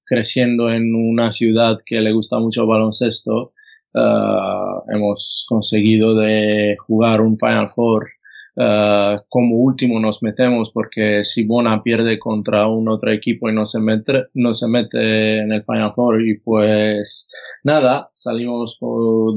[0.04, 3.52] creciendo en una ciudad que le gusta mucho el baloncesto,
[3.94, 8.08] uh, hemos conseguido de jugar un Final Four.
[9.30, 13.80] como último nos metemos porque si Bona pierde contra un otro equipo y no se
[13.80, 17.28] mete, no se mete en el Final Four y pues
[17.64, 19.34] nada, salimos por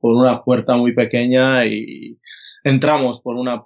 [0.00, 2.18] una puerta muy pequeña y
[2.64, 3.64] entramos por una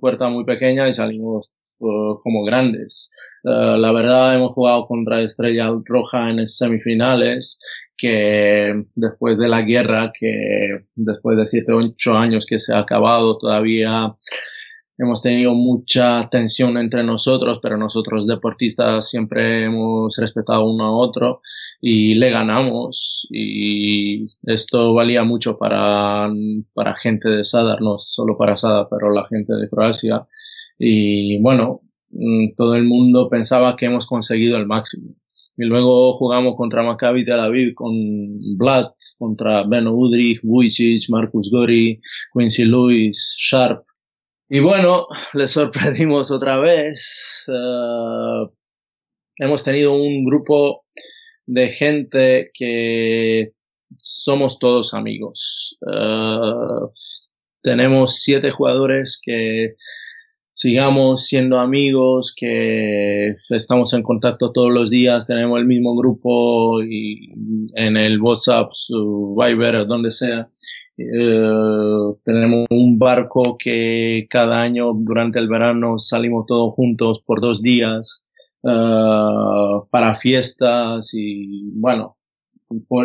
[0.00, 3.10] puerta muy pequeña y salimos uh, como grandes.
[3.44, 7.58] Uh, la verdad hemos jugado contra Estrella Roja en semifinales
[7.96, 12.78] que después de la guerra, que después de 7 o 8 años que se ha
[12.78, 14.14] acabado, todavía
[14.98, 21.40] hemos tenido mucha tensión entre nosotros, pero nosotros deportistas siempre hemos respetado uno a otro
[21.80, 26.28] y le ganamos y esto valía mucho para,
[26.74, 30.26] para gente de Sadar, no solo para Sadar, pero la gente de Croacia
[30.78, 31.82] y bueno,
[32.56, 35.14] todo el mundo pensaba que hemos conseguido el máximo.
[35.56, 37.92] Y luego jugamos contra Maccabi Tel Aviv con
[38.56, 38.86] Vlad,
[39.18, 42.00] contra Beno Udrich, Vujicic, Marcus Gori,
[42.32, 43.82] Quincy Lewis, Sharp,
[44.48, 47.44] y bueno, le sorprendimos otra vez.
[47.48, 48.50] Uh,
[49.36, 50.84] hemos tenido un grupo
[51.46, 53.52] de gente que
[54.00, 55.76] somos todos amigos.
[55.82, 56.90] Uh,
[57.62, 59.74] tenemos siete jugadores que
[60.58, 67.32] sigamos siendo amigos, que estamos en contacto todos los días, tenemos el mismo grupo y
[67.76, 70.48] en el WhatsApp, Viber, donde sea.
[70.98, 77.62] Uh, tenemos un barco que cada año durante el verano salimos todos juntos por dos
[77.62, 78.24] días
[78.62, 82.16] uh, para fiestas y bueno,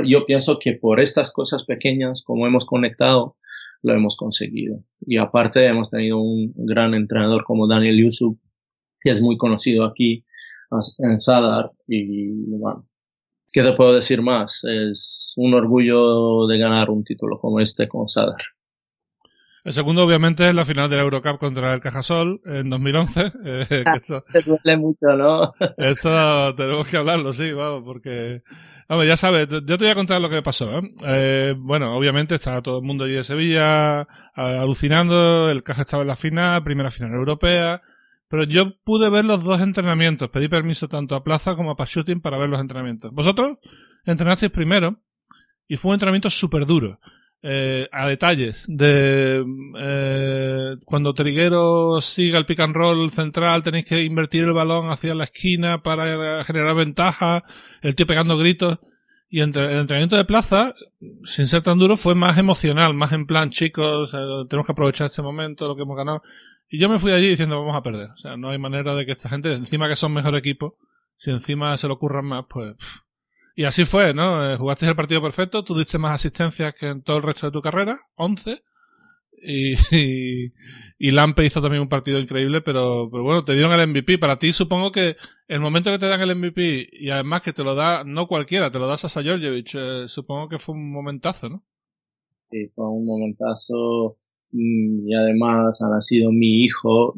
[0.06, 3.36] yo pienso que por estas cosas pequeñas, como hemos conectado,
[3.84, 4.84] lo hemos conseguido.
[5.02, 8.38] Y aparte hemos tenido un gran entrenador como Daniel Yusuf,
[9.00, 10.26] que es muy conocido aquí
[11.00, 12.88] en Sadar y bueno,
[13.54, 14.64] ¿Qué te puedo decir más?
[14.64, 18.42] Es un orgullo de ganar un título como este con Sadar.
[19.64, 23.32] El segundo, obviamente, es la final de la Eurocup contra el Cajasol en 2011.
[23.46, 25.54] Eh, esto, Te duele mucho, ¿no?
[25.78, 28.44] esto tenemos que hablarlo, sí, vamos, porque...
[28.90, 30.70] Hombre, ya sabes, yo te voy a contar lo que pasó.
[30.70, 30.82] ¿eh?
[31.06, 34.02] Eh, bueno, obviamente estaba todo el mundo allí de Sevilla
[34.36, 37.82] alucinando, el Caja estaba en la final, primera final europea,
[38.28, 40.30] pero yo pude ver los dos entrenamientos.
[40.30, 43.14] Pedí permiso tanto a Plaza como a Pashooting para ver los entrenamientos.
[43.14, 43.60] Vosotros
[44.06, 45.00] entrenasteis primero
[45.70, 47.00] y fue un entrenamiento súper duro.
[47.46, 49.44] Eh, a detalles de
[49.78, 55.14] eh, cuando Triguero siga el pick and roll central tenéis que invertir el balón hacia
[55.14, 57.44] la esquina para generar ventaja,
[57.82, 58.80] el tío pegando gritos
[59.34, 60.76] y entre, el entrenamiento de plaza,
[61.24, 65.08] sin ser tan duro, fue más emocional, más en plan chicos, eh, tenemos que aprovechar
[65.08, 66.22] este momento, lo que hemos ganado
[66.70, 68.12] Y yo me fui allí diciendo, vamos a perder.
[68.12, 70.78] O sea, no hay manera de que esta gente, encima que son mejor equipo,
[71.16, 72.76] si encima se lo ocurran más, pues...
[73.56, 74.52] Y así fue, ¿no?
[74.52, 77.52] Eh, jugaste el partido perfecto, tú diste más asistencias que en todo el resto de
[77.52, 78.62] tu carrera, 11.
[79.46, 79.74] Y,
[80.98, 84.18] y, Lampe hizo también un partido increíble, pero, pero bueno, te dieron el MVP.
[84.18, 85.18] Para ti supongo que
[85.50, 88.72] el momento que te dan el MVP y además que te lo da no cualquiera,
[88.72, 91.64] te lo das a Sajorjevic, eh, supongo que fue un momentazo, ¿no?
[92.52, 94.18] Sí, fue un momentazo
[94.52, 97.14] mm, y además ha nacido mi hijo.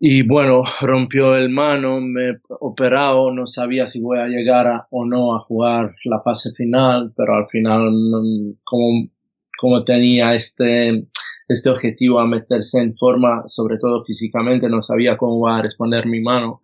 [0.00, 5.34] Y bueno, rompió el mano, me operado, no sabía si voy a llegar o no
[5.34, 9.08] a jugar la fase final, pero al final, mm, como,
[9.58, 11.04] como tenía este,
[11.48, 16.06] este objetivo a meterse en forma, sobre todo físicamente, no sabía cómo va a responder
[16.06, 16.60] mi mano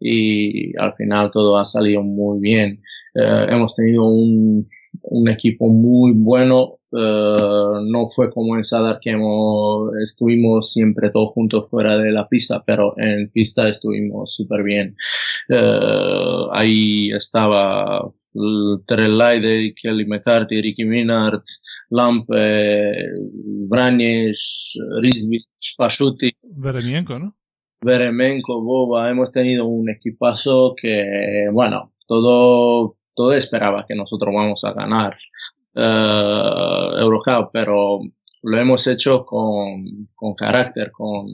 [0.00, 2.80] y al final todo ha salido muy bien.
[3.14, 4.66] Eh, hemos tenido un,
[5.02, 11.30] un equipo muy bueno, eh, no fue como en Sadar que hemos, estuvimos siempre todos
[11.30, 14.96] juntos fuera de la pista, pero en pista estuvimos súper bien.
[15.50, 18.10] Uh, ahí estaba
[18.86, 21.42] Terelaide, Kelly McCarthy, Ricky Minard,
[21.90, 22.94] Lampe,
[23.68, 26.32] Brañez, Rizvich, Pashuti.
[26.56, 27.34] Veremenko, ¿no?
[27.80, 34.72] Veremenko, Boba, hemos tenido un equipazo que, bueno, todo, todo esperaba que nosotros vamos a
[34.72, 35.16] ganar
[35.74, 37.98] uh, Eurocup, pero
[38.42, 41.26] lo hemos hecho con, con carácter, con,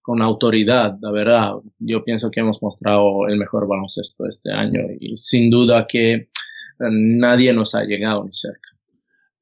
[0.00, 1.52] con autoridad, la verdad.
[1.78, 6.28] Yo pienso que hemos mostrado el mejor baloncesto este año y sin duda que eh,
[6.78, 8.70] nadie nos ha llegado ni cerca.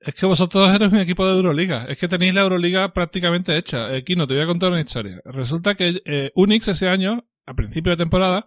[0.01, 1.85] Es que vosotros eres un equipo de Euroliga.
[1.89, 3.95] Es que tenéis la Euroliga prácticamente hecha.
[3.95, 5.21] Eh, Kino, te voy a contar una historia.
[5.25, 8.47] Resulta que eh, Unix ese año, a principio de temporada,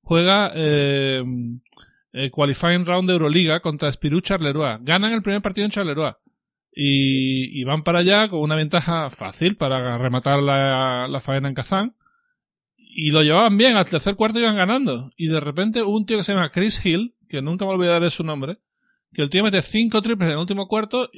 [0.00, 1.22] juega eh,
[2.18, 4.78] el qualifying round de Euroliga contra Spirou Charleroi.
[4.82, 6.12] Ganan el primer partido en Charleroi.
[6.80, 11.96] Y, van para allá con una ventaja fácil para rematar la, la faena en Kazán.
[12.76, 15.10] Y lo llevaban bien, al tercer cuarto iban ganando.
[15.16, 18.24] Y de repente un tío que se llama Chris Hill, que nunca me olvidaré su
[18.24, 18.58] nombre,
[19.12, 21.10] que el tío mete cinco triples en el último cuarto,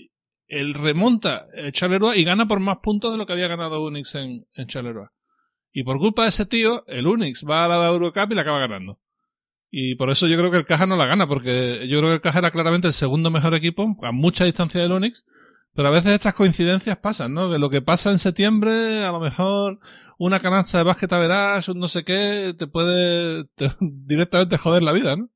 [0.47, 4.15] él remonta eh, Charleroi y gana por más puntos de lo que había ganado Unix
[4.17, 5.07] en, en Charleroi.
[5.73, 8.59] Y por culpa de ese tío, el Unix va a la Eurocup y la acaba
[8.59, 9.01] ganando.
[9.71, 12.15] Y por eso yo creo que el Caja no la gana, porque yo creo que
[12.17, 15.25] el Caja era claramente el segundo mejor equipo, a mucha distancia del Unix,
[15.75, 17.51] pero a veces estas coincidencias pasan, ¿no?
[17.51, 19.79] Que lo que pasa en septiembre, a lo mejor
[20.19, 23.45] una canasta de básquet verás, un no sé qué, te puede
[23.81, 25.31] directamente joder la vida, ¿no?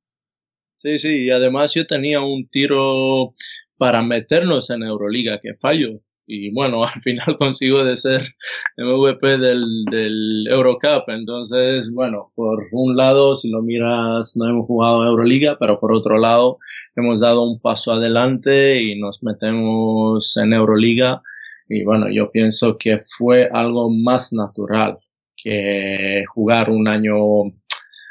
[0.77, 3.35] Sí, sí, y además yo tenía un tiro
[3.79, 8.35] para meternos en Euroliga que fallo y bueno, al final consigo de ser
[8.77, 11.09] MVP del, del Eurocup.
[11.09, 16.19] Entonces, bueno, por un lado, si lo miras, no hemos jugado Euroliga, pero por otro
[16.19, 16.59] lado,
[16.97, 21.23] hemos dado un paso adelante y nos metemos en Euroliga.
[21.69, 24.99] Y bueno, yo pienso que fue algo más natural
[25.37, 27.17] que jugar un año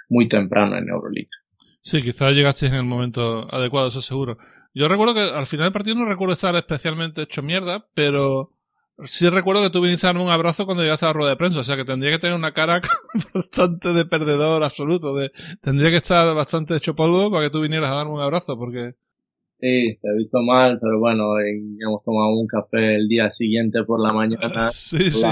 [0.09, 1.42] muy temprano en Euroliga.
[1.83, 4.37] Sí, quizás llegaste en el momento adecuado, eso seguro.
[4.73, 8.53] Yo recuerdo que al final del partido no recuerdo estar especialmente hecho mierda, pero
[9.03, 11.35] sí recuerdo que tú viniste a darme un abrazo cuando llegaste a la rueda de
[11.35, 12.79] prensa, o sea que tendría que tener una cara
[13.35, 15.29] bastante de perdedor absoluto, de,
[15.61, 18.93] tendría que estar bastante hecho polvo para que tú vinieras a darme un abrazo, porque...
[19.59, 24.01] Sí, te he visto mal, pero bueno, hemos tomado un café el día siguiente por
[24.01, 24.71] la mañana.
[24.73, 25.27] sí, sí.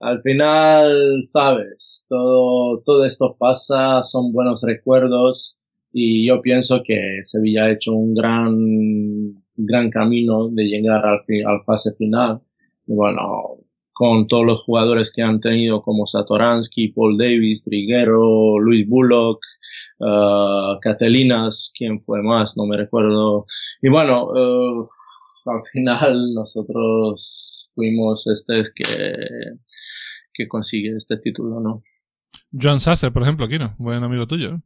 [0.00, 5.57] Al final, sabes, todo, todo esto pasa, son buenos recuerdos
[5.92, 11.64] y yo pienso que Sevilla ha hecho un gran, gran camino de llegar al, al
[11.64, 12.40] fase final.
[12.86, 13.58] Y bueno,
[13.98, 19.40] con todos los jugadores que han tenido como Satoransky, Paul Davis, Triguero, Luis Bullock,
[19.98, 22.56] uh, Catelinas, ¿quién fue más?
[22.56, 23.46] No me recuerdo.
[23.82, 24.86] Y bueno, uh,
[25.46, 29.16] al final nosotros fuimos este que,
[30.32, 31.82] que consigue este título, ¿no?
[32.52, 34.60] John Sasser, por ejemplo, aquí no, buen amigo tuyo.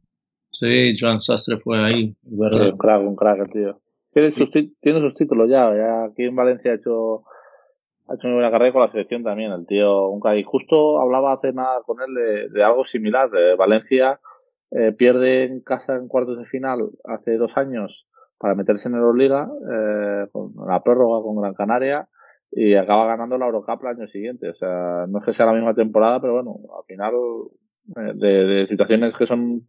[0.53, 2.61] Sí, Joan Sastre fue ahí, ¿verdad?
[2.61, 3.79] Sí, un crack, un crack, tío.
[4.11, 7.23] Tiene sus, tiene sus títulos ya, ya aquí en Valencia ha hecho,
[8.07, 10.37] ha hecho una buena carrera con la selección también, el tío, un crack.
[10.37, 14.19] Y justo hablaba hace nada con él de, de algo similar, de Valencia
[14.75, 18.07] eh, pierde en casa en cuartos de final hace dos años
[18.39, 22.09] para meterse en Euroliga, eh, con la prórroga con Gran Canaria,
[22.51, 24.49] y acaba ganando la Eurocup el año siguiente.
[24.49, 27.13] O sea, no es que sea la misma temporada, pero bueno, al final
[27.97, 29.65] eh, de, de, situaciones que son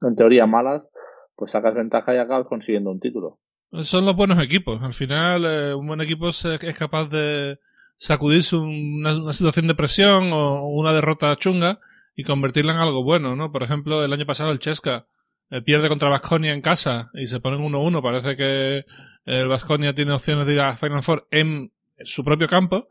[0.00, 0.90] en teoría malas,
[1.36, 3.38] pues sacas ventaja y acabas consiguiendo un título.
[3.82, 4.82] Son los buenos equipos.
[4.82, 7.58] Al final, eh, un buen equipo es capaz de
[7.96, 11.80] sacudirse una, situación de presión o una derrota chunga
[12.16, 13.52] y convertirla en algo bueno, ¿no?
[13.52, 15.06] Por ejemplo, el año pasado el Chesca
[15.50, 18.02] eh, pierde contra Vasconia en casa y se ponen 1-1.
[18.02, 18.84] Parece que
[19.24, 21.72] el Vasconia tiene opciones de ir a Final Four en
[22.02, 22.88] su propio campo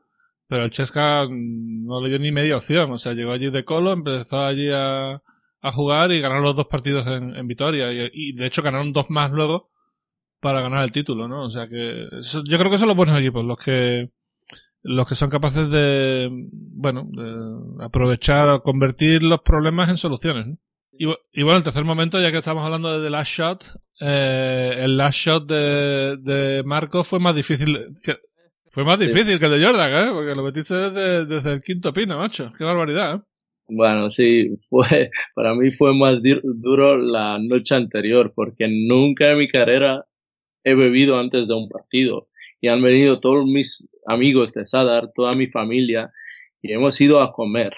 [0.47, 2.91] Pero el Chesca no le dio ni media opción.
[2.91, 5.21] O sea, llegó allí de colo, empezó allí a,
[5.61, 7.91] a jugar y ganaron los dos partidos en, en Vitoria.
[7.91, 9.71] Y, y, de hecho ganaron dos más luego
[10.39, 11.43] para ganar el título, ¿no?
[11.45, 14.11] O sea que eso, yo creo que son los buenos equipos, los que
[14.81, 20.47] los que son capaces de, bueno, de aprovechar o convertir los problemas en soluciones.
[20.47, 20.57] ¿no?
[20.97, 23.65] Y, y, bueno, el tercer momento, ya que estamos hablando de The Last Shot,
[23.99, 28.17] eh, el Last Shot de, de Marco fue más difícil que,
[28.71, 30.11] fue más difícil que el de Jordan, ¿eh?
[30.13, 32.51] Porque lo metiste desde, desde el quinto pino, macho.
[32.57, 33.21] Qué barbaridad, ¿eh?
[33.69, 39.47] Bueno, sí, fue, para mí fue más duro la noche anterior, porque nunca en mi
[39.47, 40.05] carrera
[40.63, 42.27] he bebido antes de un partido.
[42.61, 46.11] Y han venido todos mis amigos de Sadar, toda mi familia,
[46.61, 47.73] y hemos ido a comer.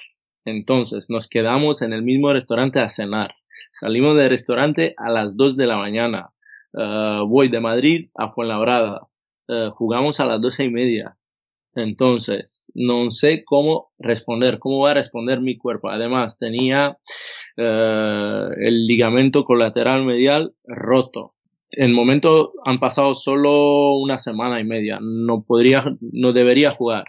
[0.46, 3.36] Entonces nos quedamos en el mismo restaurante a cenar.
[3.72, 6.30] Salimos del restaurante a las 2 de la mañana.
[6.74, 9.08] Uh, voy de Madrid a Fuenlabrada.
[9.48, 11.16] Uh, jugamos a las doce y media.
[11.76, 15.90] Entonces, no sé cómo responder, cómo va a responder mi cuerpo.
[15.90, 16.98] Además, tenía
[17.58, 21.34] uh, el ligamento colateral medial roto
[21.72, 25.00] en momento han pasado solo una semana y media.
[25.02, 27.06] No podría, no debería jugar.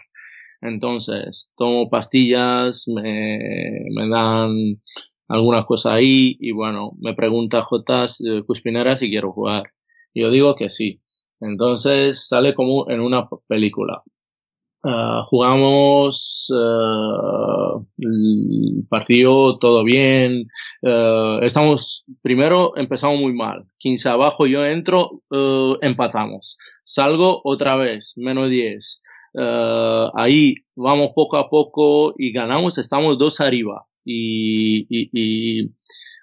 [0.61, 4.79] Entonces, tomo pastillas, me, dan
[5.27, 8.05] algunas cosas ahí y bueno, me pregunta J.
[8.47, 9.63] Cuspinera si quiero jugar.
[10.13, 11.01] Yo digo que sí.
[11.41, 14.03] Entonces sale como en una película.
[14.85, 20.45] Uh, jugamos uh, el partido todo bien.
[20.81, 23.63] Uh, estamos, primero empezamos muy mal.
[23.77, 25.21] 15 abajo, yo entro,
[25.81, 26.57] empatamos.
[26.83, 29.01] Salgo otra vez, menos 10.
[30.15, 33.85] ahí vamos poco a poco y ganamos, estamos dos arriba.
[34.03, 35.71] Y, y,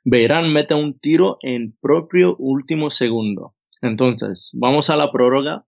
[0.04, 3.54] mete un tiro en propio último segundo.
[3.80, 5.64] Entonces, vamos a la prórroga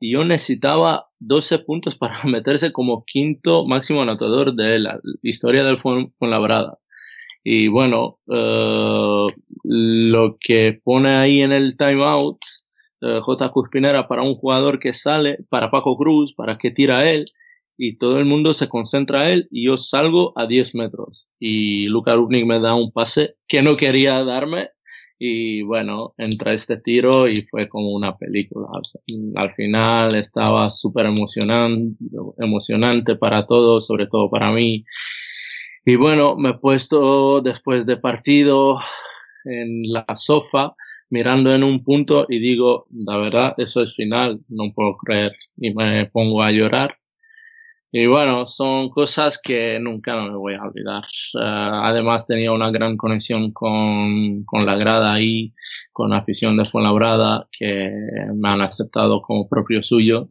[0.00, 5.78] y yo necesitaba 12 puntos para meterse como quinto máximo anotador de la historia del
[5.78, 6.78] Fuenlabrada.
[7.44, 9.28] Y bueno, uh,
[9.64, 12.38] lo que pone ahí en el timeout
[13.00, 13.48] uh, J.
[13.50, 17.24] Cuspinera para un jugador que sale, para Paco Cruz, para que tira él,
[17.76, 21.28] y todo el mundo se concentra a él, y yo salgo a 10 metros.
[21.38, 24.70] Y Luka Rupnik me da un pase que no quería darme,
[25.18, 28.68] y bueno, entra este tiro y fue como una película.
[29.34, 31.96] Al final estaba súper emocionante,
[32.38, 34.84] emocionante para todos, sobre todo para mí.
[35.84, 38.78] Y bueno, me he puesto después de partido
[39.44, 40.74] en la sofá
[41.10, 45.32] mirando en un punto y digo, la verdad, eso es final, no puedo creer.
[45.56, 46.96] Y me pongo a llorar
[47.90, 51.04] y bueno, son cosas que nunca me voy a olvidar.
[51.34, 51.38] Uh,
[51.84, 55.54] además tenía una gran conexión con, con la grada ahí,
[55.92, 57.90] con la afición de Fuenlabrada, que
[58.34, 60.28] me han aceptado como propio suyo.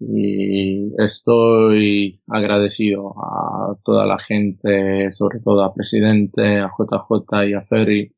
[0.00, 7.62] Y estoy agradecido a toda la gente, sobre todo a Presidente, a JJ y a
[7.62, 8.14] Ferry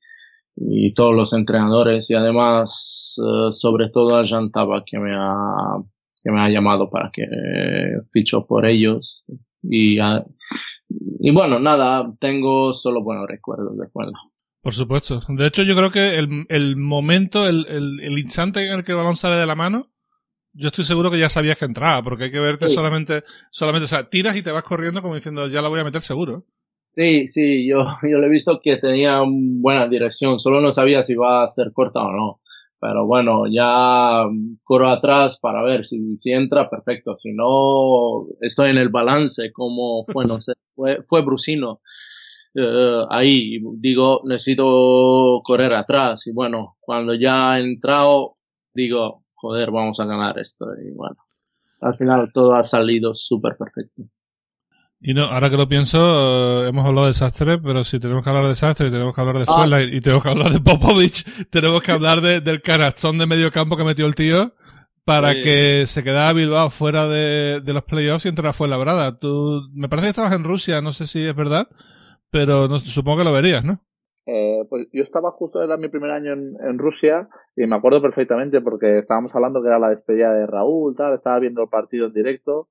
[0.56, 5.76] y todos los entrenadores y además uh, sobre todo a Jantaba que me ha
[6.22, 9.24] que me ha llamado para que eh, ficho por ellos.
[9.62, 10.24] Y, uh,
[11.20, 14.12] y bueno, nada, tengo solo buenos recuerdos de escuela.
[14.62, 15.20] Por supuesto.
[15.28, 18.92] De hecho, yo creo que el, el momento, el, el, el, instante en el que
[18.92, 19.90] el balón sale de la mano,
[20.52, 22.74] yo estoy seguro que ya sabías que entraba, porque hay que verte sí.
[22.74, 25.84] solamente, solamente, o sea, tiras y te vas corriendo como diciendo, ya la voy a
[25.84, 26.44] meter seguro.
[26.92, 31.14] Sí, sí, yo, yo le he visto que tenía buena dirección, solo no sabía si
[31.14, 32.40] va a ser corta o no
[32.80, 34.24] pero bueno, ya
[34.64, 37.16] corro atrás para ver si, si entra, perfecto.
[37.18, 41.80] Si no, estoy en el balance, como fue, no sé, fue, fue Brusino.
[42.52, 46.26] Uh, ahí digo, necesito correr atrás.
[46.26, 48.34] Y bueno, cuando ya he entrado,
[48.74, 50.66] digo, joder, vamos a ganar esto.
[50.82, 51.16] Y bueno,
[51.80, 54.02] al final todo ha salido súper perfecto.
[55.02, 58.28] Y no, ahora que lo pienso, uh, hemos hablado de desastre, pero si tenemos que
[58.28, 59.82] hablar de desastre, tenemos que hablar de ah.
[59.82, 63.50] y, y, tenemos que hablar de Popovich, tenemos que hablar de, del canastón de medio
[63.50, 64.52] campo que metió el tío
[65.06, 69.16] para que se quedara Bilbao fuera de, de los playoffs y entrara fuera Brada.
[69.16, 71.66] Tú, me parece que estabas en Rusia, no sé si es verdad,
[72.30, 73.80] pero no, supongo que lo verías, ¿no?
[74.26, 78.02] Eh, pues yo estaba justo, era mi primer año en, en, Rusia y me acuerdo
[78.02, 82.06] perfectamente porque estábamos hablando que era la despedida de Raúl, tal, estaba viendo el partido
[82.06, 82.68] en directo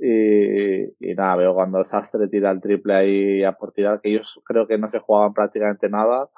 [0.00, 4.40] y, y, nada, veo cuando Sastre tira el triple ahí a por tirar, que ellos
[4.44, 6.30] creo que no se jugaban prácticamente nada,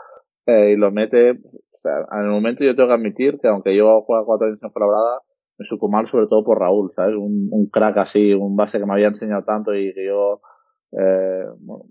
[0.47, 1.33] eh, y lo mete.
[1.33, 1.39] O
[1.71, 4.71] sea, en el momento yo tengo que admitir que aunque yo juego cuatro años en
[4.73, 5.21] Fuenlabrada,
[5.59, 7.15] me supo mal sobre todo por Raúl, ¿sabes?
[7.15, 10.41] Un, un, crack así, un base que me había enseñado tanto y que yo
[10.93, 11.85] eh, bueno,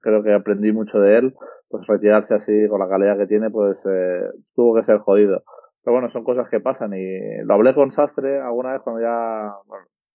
[0.00, 1.34] creo que aprendí mucho de él,
[1.68, 4.22] pues retirarse así con la calidad que tiene, pues eh,
[4.54, 5.42] tuvo que ser jodido.
[5.82, 9.52] Pero bueno, son cosas que pasan y lo hablé con Sastre alguna vez cuando ya,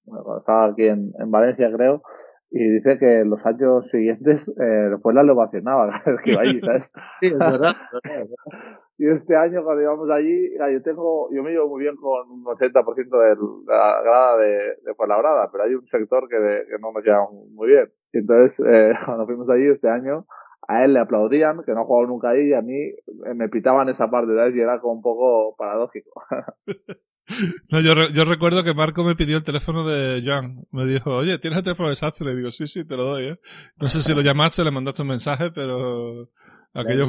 [0.06, 2.02] cuando estaba aquí en, en Valencia, creo,
[2.56, 5.90] y dice que los años siguientes eh, después la ovacionaba
[6.24, 6.94] que iba allí, ¿sabes?
[7.20, 7.74] Sí, es verdad.
[9.00, 12.44] y este año cuando íbamos allí, yo tengo, yo me llevo muy bien con un
[12.44, 13.36] 80% de
[13.66, 17.70] la grada de, de Fuenlabrada, pero hay un sector que, que no nos lleva muy
[17.70, 17.92] bien.
[18.14, 20.28] Y entonces, eh, cuando fuimos allí este año,
[20.68, 22.78] a él le aplaudían, que no ha jugado nunca ahí, y a mí
[23.36, 24.56] me pitaban esa parte, ¿sabes?
[24.56, 26.12] Y era como un poco paradójico.
[27.72, 30.66] No, yo, yo recuerdo que Marco me pidió el teléfono de Joan.
[30.72, 32.28] Me dijo, oye, ¿tienes el teléfono de Sastre?
[32.28, 33.36] Le digo, sí, sí, te lo doy, ¿eh?
[33.80, 36.30] No sé si lo llamaste, le mandaste un mensaje, pero
[36.74, 37.08] aquello...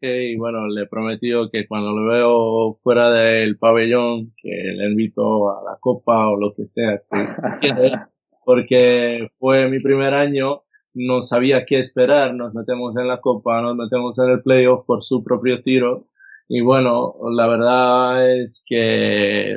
[0.00, 5.62] y bueno, le prometió que cuando lo veo fuera del pabellón, que le invito a
[5.62, 7.02] la copa o lo que sea,
[8.44, 10.62] porque fue mi primer año,
[10.94, 15.04] no sabía qué esperar, nos metemos en la copa, nos metemos en el playoff por
[15.04, 16.08] su propio tiro
[16.48, 19.56] y bueno, la verdad es que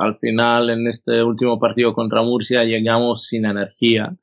[0.00, 4.16] al final en este último partido contra Murcia llegamos sin energía.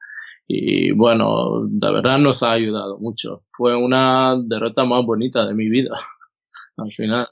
[0.47, 3.43] Y bueno, la verdad nos ha ayudado mucho.
[3.51, 5.91] Fue una derrota más bonita de mi vida.
[6.77, 7.27] al final.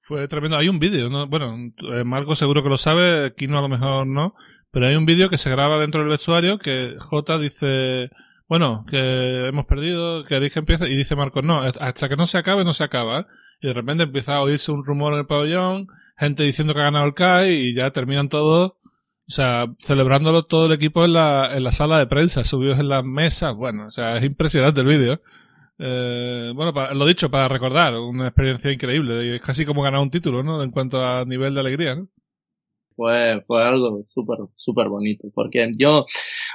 [0.00, 0.56] Fue tremendo.
[0.56, 1.28] Hay un vídeo, ¿no?
[1.28, 1.54] Bueno,
[1.92, 4.34] eh, Marco seguro que lo sabe, Kino a lo mejor no,
[4.70, 8.10] pero hay un vídeo que se graba dentro del vestuario que J dice,
[8.54, 12.38] bueno, que hemos perdido, queréis que empiece, y dice Marcos, no, hasta que no se
[12.38, 13.26] acabe, no se acaba,
[13.60, 16.84] y de repente empieza a oírse un rumor en el pabellón, gente diciendo que ha
[16.84, 18.76] ganado el CAI, y ya terminan todos, o
[19.26, 23.02] sea, celebrándolo todo el equipo en la, en la sala de prensa, subidos en las
[23.02, 25.20] mesas, bueno, o sea, es impresionante el vídeo.
[25.80, 30.44] Eh, bueno, lo dicho, para recordar, una experiencia increíble, es casi como ganar un título,
[30.44, 30.62] ¿no?
[30.62, 32.06] En cuanto a nivel de alegría, ¿no?
[32.96, 36.06] Fue, fue algo súper, súper bonito, porque yo,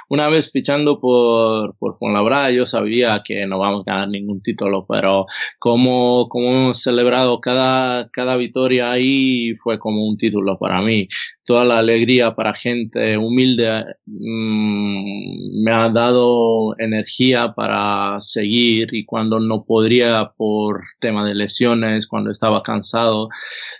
[0.08, 4.86] una vez fichando por, por Fuenlabrada, yo sabía que no vamos a ganar ningún título,
[4.88, 5.26] pero
[5.58, 11.08] como, como hemos celebrado cada, cada victoria ahí, fue como un título para mí.
[11.44, 19.40] Toda la alegría para gente humilde mmm, me ha dado energía para seguir y cuando
[19.40, 23.28] no podría por tema de lesiones, cuando estaba cansado,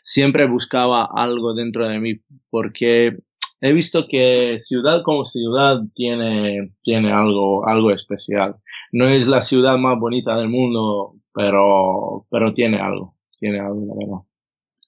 [0.03, 2.21] siempre buscaba algo dentro de mí
[2.51, 3.17] porque
[3.61, 8.57] he visto que ciudad como ciudad tiene, tiene algo, algo especial.
[8.93, 13.95] No es la ciudad más bonita del mundo, pero, pero tiene algo, tiene algo, la
[13.95, 14.27] verdad.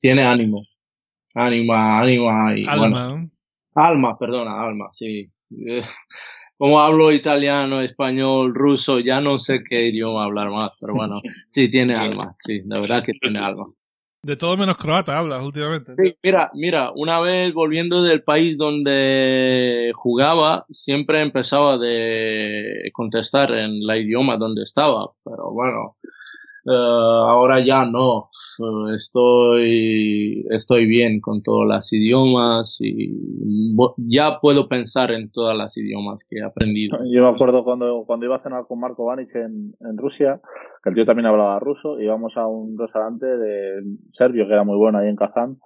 [0.01, 0.67] Tiene ánimo.
[1.35, 3.31] Ánima, ánima y alma.
[3.75, 5.31] alma, perdona, alma, sí.
[6.59, 11.69] Como hablo italiano, español, ruso, ya no sé qué idioma hablar más, pero bueno, sí
[11.69, 13.67] tiene alma, sí, la verdad que tiene alma.
[14.25, 15.97] De todo menos croata hablas últimamente.
[15.97, 23.85] Sí, mira, mira, una vez volviendo del país donde jugaba, siempre empezaba de contestar en
[23.85, 25.97] la idioma donde estaba, pero bueno,
[26.65, 28.31] Uh, ahora ya no.
[28.59, 35.77] Uh, estoy, estoy bien con todos los idiomas y ya puedo pensar en todas las
[35.77, 36.99] idiomas que he aprendido.
[37.11, 40.41] Yo me acuerdo cuando, cuando iba a cenar con Marco Vanic en, en Rusia,
[40.85, 43.83] que el tío también hablaba ruso, íbamos a un restaurante de
[44.13, 45.59] serbio que era muy bueno ahí en Kazán.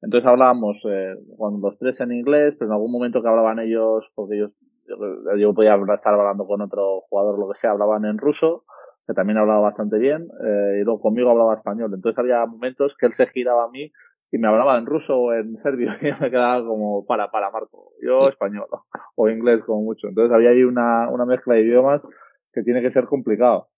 [0.00, 4.10] Entonces hablábamos eh, cuando los tres en inglés, pero en algún momento que hablaban ellos,
[4.14, 4.52] porque ellos
[4.88, 4.96] yo,
[5.36, 8.64] yo podía estar hablando con otro jugador, lo que sea, hablaban en ruso
[9.10, 11.90] que también hablaba bastante bien, eh, y luego conmigo hablaba español.
[11.92, 13.90] Entonces había momentos que él se giraba a mí
[14.30, 17.92] y me hablaba en ruso o en serbio y me quedaba como para, para Marco,
[18.00, 18.66] yo español
[19.16, 20.06] o inglés como mucho.
[20.06, 22.08] Entonces había ahí una, una mezcla de idiomas
[22.52, 23.68] que tiene que ser complicado.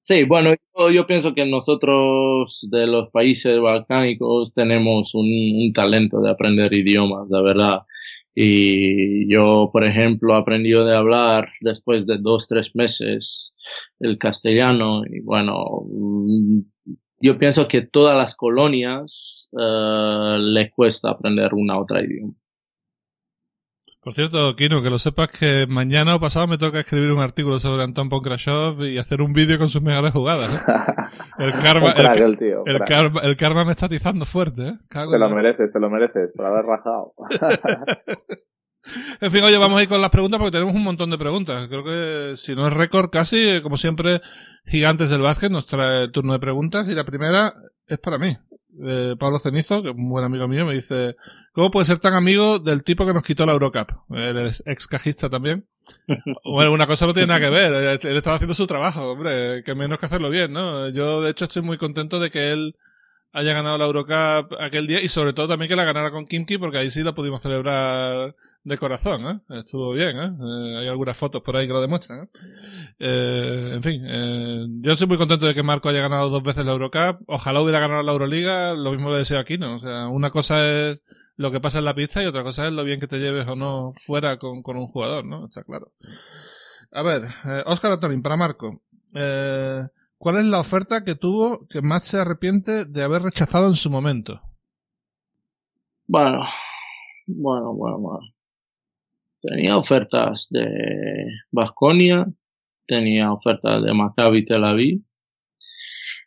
[0.00, 6.22] Sí, bueno, yo, yo, pienso que nosotros de los países balcánicos tenemos un, un talento
[6.22, 7.80] de aprender idiomas, de verdad.
[8.40, 13.52] Y yo, por ejemplo, aprendí de hablar después de dos, tres meses
[13.98, 15.02] el castellano.
[15.10, 16.60] Y bueno, mm,
[17.20, 22.32] yo pienso que todas las colonias uh, le cuesta aprender una otra idioma.
[24.08, 27.60] Por cierto, Kino, que lo sepas que mañana o pasado me toca escribir un artículo
[27.60, 30.66] sobre Anton Pokrashov y hacer un vídeo con sus mejores jugadas.
[30.66, 30.72] ¿eh?
[31.44, 34.66] El, karma, el, tío, el, karma, el, karma, me está atizando fuerte.
[34.66, 34.78] ¿eh?
[34.88, 37.12] te lo mereces, te lo mereces, por haber rajado.
[39.20, 41.68] en fin, oye, vamos a ir con las preguntas porque tenemos un montón de preguntas.
[41.68, 44.22] Creo que si no es récord casi, como siempre,
[44.64, 47.52] Gigantes del Básquet nos trae el turno de preguntas y la primera
[47.86, 48.34] es para mí.
[48.84, 51.16] Eh, Pablo Cenizo, que es un buen amigo mío, me dice,
[51.52, 53.92] ¿cómo puede ser tan amigo del tipo que nos quitó la Eurocup?
[54.10, 55.66] Él es ex cajista también.
[56.44, 59.74] bueno, una cosa no tiene nada que ver, él estaba haciendo su trabajo, hombre, que
[59.74, 60.88] menos que hacerlo bien, ¿no?
[60.90, 62.74] Yo, de hecho, estoy muy contento de que él
[63.32, 66.58] haya ganado la Eurocup aquel día y sobre todo también que la ganara con Kimki
[66.58, 69.58] porque ahí sí la pudimos celebrar de corazón, ¿eh?
[69.58, 70.30] Estuvo bien, ¿eh?
[70.40, 70.76] ¿eh?
[70.78, 72.28] Hay algunas fotos por ahí que lo demuestran, ¿eh?
[72.98, 76.64] eh en fin, eh, yo estoy muy contento de que Marco haya ganado dos veces
[76.64, 77.22] la Eurocup.
[77.26, 79.76] Ojalá hubiera ganado la Euroliga, lo mismo le deseo aquí, ¿no?
[79.76, 81.02] O sea, una cosa es
[81.36, 83.46] lo que pasa en la pista y otra cosa es lo bien que te lleves
[83.46, 85.46] o no fuera con, con un jugador, ¿no?
[85.46, 85.92] Está claro.
[86.90, 88.82] A ver, eh, Oscar Antonín, para Marco.
[89.14, 89.82] Eh,
[90.18, 93.88] ¿Cuál es la oferta que tuvo que más se arrepiente de haber rechazado en su
[93.88, 94.40] momento?
[96.08, 96.40] Bueno,
[97.26, 98.20] bueno, bueno, bueno.
[99.40, 100.66] Tenía ofertas de
[101.52, 102.26] Vasconia,
[102.86, 105.02] tenía ofertas de Maccabi Tel Aviv,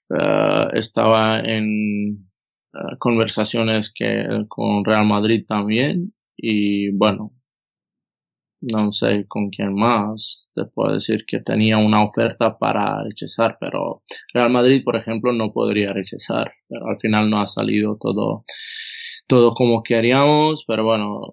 [0.09, 2.31] uh, estaba en
[2.73, 7.33] uh, conversaciones que, con Real Madrid también y bueno,
[8.61, 14.03] no sé con quién más te puedo decir que tenía una oferta para rechazar, pero
[14.33, 18.43] Real Madrid, por ejemplo, no podría rechazar, pero al final no ha salido todo,
[19.27, 21.31] todo como queríamos, pero bueno,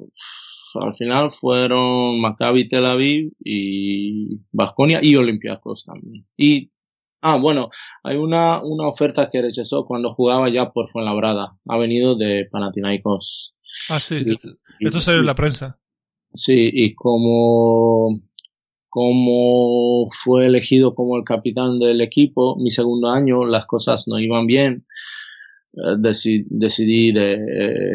[0.75, 6.27] al final fueron Maccabi Tel Aviv y Vasconia y Olympiacos también.
[6.37, 6.71] Y,
[7.21, 7.71] ah, bueno,
[8.03, 11.57] hay una, una oferta que rechazó cuando jugaba ya por Fuenlabrada.
[11.69, 13.55] Ha venido de Panathinaikos.
[13.89, 14.25] Ah, sí,
[14.81, 15.79] esto salió en la prensa.
[16.39, 18.17] Sí, y como,
[18.89, 24.47] como fue elegido como el capitán del equipo, mi segundo año, las cosas no iban
[24.47, 24.87] bien.
[25.75, 25.97] Eh,
[26.51, 27.35] decidí de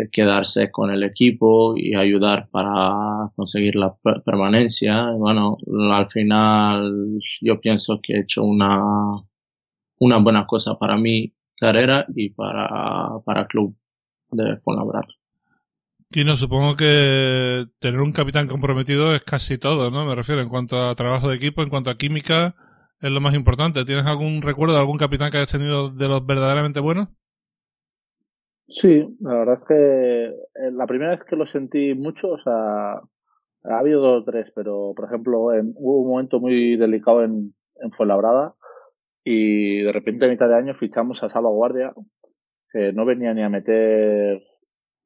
[0.05, 5.11] eh, quedarse con el equipo y ayudar para conseguir la permanencia.
[5.11, 5.57] Bueno,
[5.93, 8.79] al final yo pienso que he hecho una,
[9.99, 13.75] una buena cosa para mi carrera y para, para el club
[14.31, 15.07] de Fuenlabrada.
[16.21, 20.05] No supongo que tener un capitán comprometido es casi todo, ¿no?
[20.05, 22.55] Me refiero en cuanto a trabajo de equipo, en cuanto a química,
[23.01, 23.83] es lo más importante.
[23.83, 27.07] ¿Tienes algún recuerdo de algún capitán que hayas tenido de los verdaderamente buenos?
[28.67, 32.93] Sí, la verdad es que eh, la primera vez que lo sentí mucho, o sea,
[32.93, 37.55] ha habido dos o tres, pero por ejemplo, en, hubo un momento muy delicado en,
[37.81, 38.55] en Fuenlabrada
[39.23, 41.93] y de repente a mitad de año fichamos a Salvaguardia,
[42.71, 44.43] que no venía ni a meter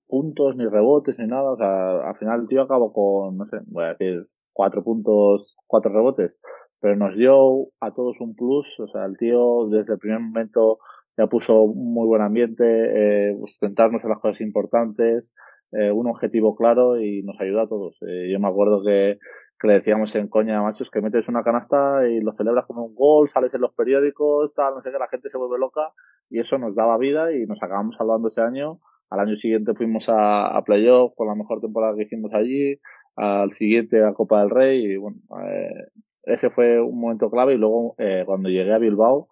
[0.08, 1.52] puntos, ni rebotes, ni nada.
[1.52, 5.58] O sea, al final el tío acabó con, no sé, voy a decir, cuatro puntos,
[5.68, 6.40] cuatro rebotes,
[6.80, 8.80] pero nos dio a todos un plus.
[8.80, 10.80] O sea, el tío desde el primer momento
[11.18, 15.34] ya puso muy buen ambiente, eh, centrarnos en las cosas importantes,
[15.72, 17.98] eh, un objetivo claro y nos ayuda a todos.
[18.08, 19.18] Eh, yo me acuerdo que,
[19.60, 22.96] que, le decíamos en coña, machos, que metes una canasta y lo celebras como un
[22.96, 25.92] gol, sales en los periódicos, tal, no sé qué, la gente se vuelve loca
[26.30, 28.80] y eso nos daba vida y nos acabamos salvando ese año.
[29.10, 32.80] Al año siguiente fuimos a, a playoff con la mejor temporada que hicimos allí,
[33.16, 35.88] al siguiente a Copa del Rey y bueno, eh,
[36.24, 39.30] ese fue un momento clave y luego eh, cuando llegué a Bilbao,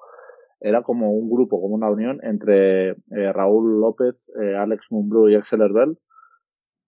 [0.61, 5.35] era como un grupo, como una unión entre eh, Raúl López, eh, Alex Mumblú y
[5.35, 5.97] Axel Herbel.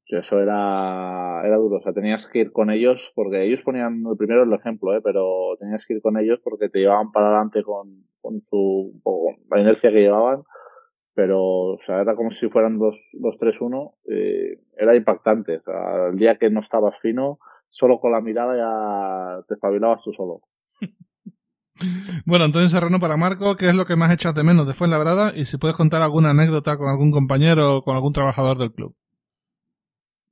[0.08, 4.44] Eso era, era duro, o sea, tenías que ir con ellos porque ellos ponían primero
[4.44, 5.02] el ejemplo, ¿eh?
[5.04, 9.36] pero tenías que ir con ellos porque te llevaban para adelante con, con su, con
[9.52, 10.44] la inercia que llevaban,
[11.18, 16.10] pero, o sea, era como si fueran los, los 3-1, eh, era impactante, o sea,
[16.12, 17.40] el día que no estabas fino,
[17.70, 20.42] solo con la mirada ya te espabilabas tú solo.
[22.26, 25.32] Bueno, Antonio Serrano para Marco, ¿qué es lo que más echas de menos de Fuenlabrada?
[25.36, 28.96] Y si puedes contar alguna anécdota con algún compañero o con algún trabajador del club.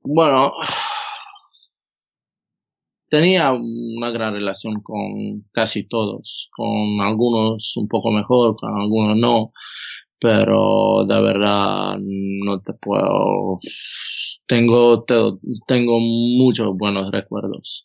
[0.02, 0.50] Bueno,
[3.08, 9.52] tenía una gran relación con casi todos, con algunos un poco mejor, con algunos no,
[10.20, 13.60] pero de verdad no te puedo
[14.46, 15.04] tengo,
[15.66, 17.84] tengo muchos buenos recuerdos.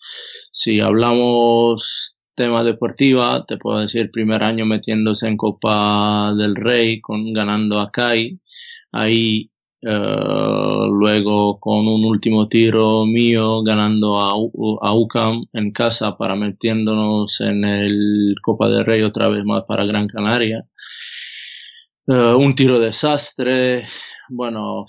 [0.52, 7.34] Si hablamos tema deportiva, te puedo decir, primer año metiéndose en Copa del Rey, con,
[7.34, 8.40] ganando a CAI,
[8.92, 9.52] ahí
[9.84, 17.42] uh, luego con un último tiro mío ganando a, a UCAM en casa para metiéndonos
[17.42, 20.66] en el Copa del Rey otra vez más para Gran Canaria.
[22.08, 23.86] Uh, un tiro desastre,
[24.30, 24.86] bueno,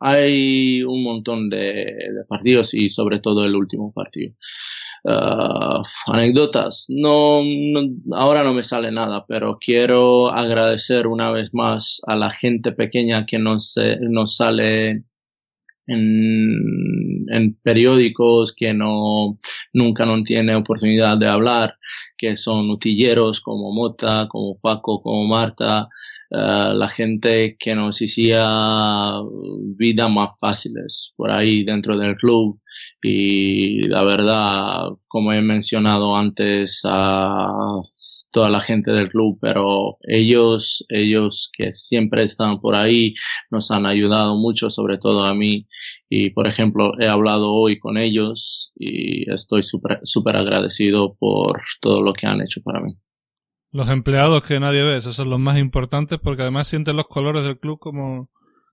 [0.00, 4.34] hay un montón de, de partidos y sobre todo el último partido.
[5.04, 6.86] Uh, anécdotas.
[6.88, 7.40] No,
[8.12, 13.24] ahora no me sale nada, pero quiero agradecer una vez más a la gente pequeña
[13.26, 15.04] que nos, nos sale
[15.86, 19.38] en, en, periódicos, que no,
[19.72, 21.76] nunca no tiene oportunidad de hablar,
[22.18, 25.88] que son utilleros como Mota, como Paco, como Marta,
[26.30, 29.20] uh, la gente que nos hacía
[29.76, 32.60] vida más fáciles por ahí dentro del club
[33.02, 37.80] y la verdad, como he mencionado antes a
[38.30, 43.14] toda la gente del club, pero ellos, ellos que siempre están por ahí,
[43.50, 45.66] nos han ayudado mucho, sobre todo a mí.
[46.08, 52.12] Y por ejemplo, he hablado hoy con ellos y estoy súper agradecido por todo lo
[52.12, 52.96] que han hecho para mí.
[53.72, 57.44] Los empleados que nadie ve, esos son los más importantes porque además sienten los colores
[57.44, 58.28] del club como,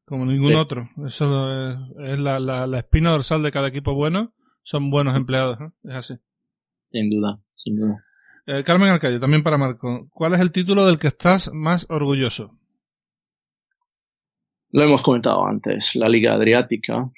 [0.05, 0.89] como ningún otro.
[1.05, 4.33] Eso es, la, la, espina dorsal de cada equipo bueno.
[4.63, 6.15] Son buenos empleados, es así.
[6.91, 8.03] Sin duda, sin duda.
[8.47, 10.09] Eh, Carmen Alcayo, también para Marco.
[10.11, 12.57] ¿Cuál es el título del que estás más orgulloso?
[14.71, 17.09] Lo hemos comentado antes, la Liga Adriática.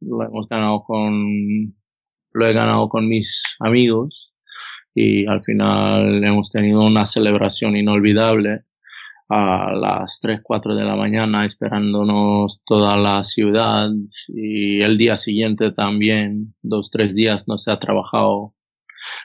[0.00, 1.74] Lo hemos ganado con,
[2.32, 4.35] lo he ganado con mis amigos
[4.98, 8.62] y al final hemos tenido una celebración inolvidable
[9.28, 13.90] a las 3, 4 de la mañana esperándonos toda la ciudad
[14.28, 18.54] y el día siguiente también, dos, tres días no se ha trabajado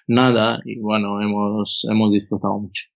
[0.07, 2.87] nada y bueno, hemos, hemos disfrutado mucho.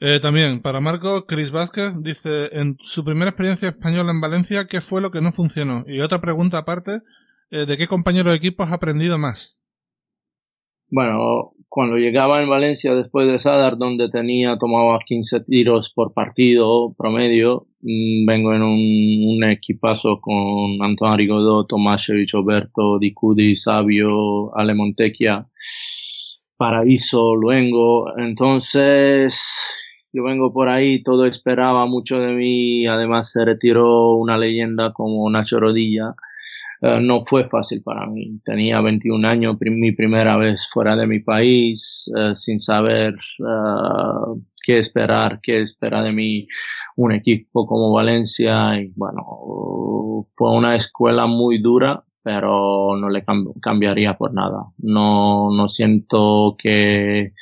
[0.00, 4.80] Eh, también, para Marco, Chris Vázquez dice, en su primera experiencia española en Valencia, ¿qué
[4.80, 5.84] fue lo que no funcionó?
[5.86, 7.02] Y otra pregunta aparte,
[7.50, 9.61] eh, ¿de qué compañero de equipo has aprendido más?
[10.94, 16.94] Bueno, cuando llegaba en Valencia después de Sadar, donde tenía, tomaba 15 tiros por partido
[16.98, 25.46] promedio, mm, vengo en un, equipazo con Antonio Rigodó, Tomasevich, Oberto, Dicudi, Sabio, Ale Montecchia,
[26.58, 28.18] Paraíso, Luengo.
[28.18, 29.40] Entonces,
[30.12, 35.30] yo vengo por ahí, todo esperaba mucho de mí, además se retiró una leyenda como
[35.30, 36.14] Nacho Rodilla
[36.82, 38.40] eh, no fue fácil para mí.
[38.44, 44.78] Tenía 21 años, mi primera vez fuera de mi país, eh, sin saber eh, qué
[44.78, 46.46] esperar, qué espera de mí
[46.96, 48.80] un equipo como Valencia.
[48.80, 53.24] Y bueno, fue una escuela muy dura, pero no le
[53.60, 54.64] cambiaría por nada.
[54.78, 57.32] No, no siento que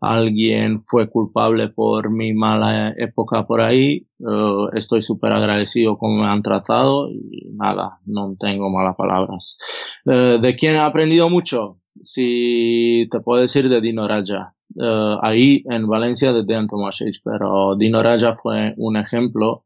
[0.00, 4.06] alguien fue culpable por mi mala época por ahí.
[4.18, 9.58] Uh, estoy súper agradecido como me han tratado y nada, no tengo malas palabras.
[10.06, 11.78] Uh, ¿De quién he aprendido mucho?
[12.00, 14.54] Si te puedo decir de Dino Raja.
[14.74, 19.64] Uh, ahí en Valencia de Dejan Tomasic, pero Dino Raja fue un ejemplo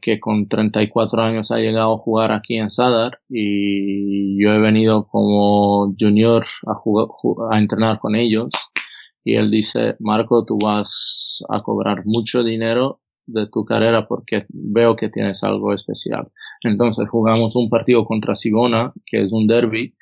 [0.00, 5.06] que con 34 años ha llegado a jugar aquí en Sadar y yo he venido
[5.06, 7.06] como junior a, jugar,
[7.52, 8.50] a entrenar con ellos
[9.28, 14.96] y él dice, Marco, tú vas a cobrar mucho dinero de tu carrera porque veo
[14.96, 16.28] que tienes algo especial.
[16.62, 19.94] Entonces jugamos un partido contra Sigona, que es un derby,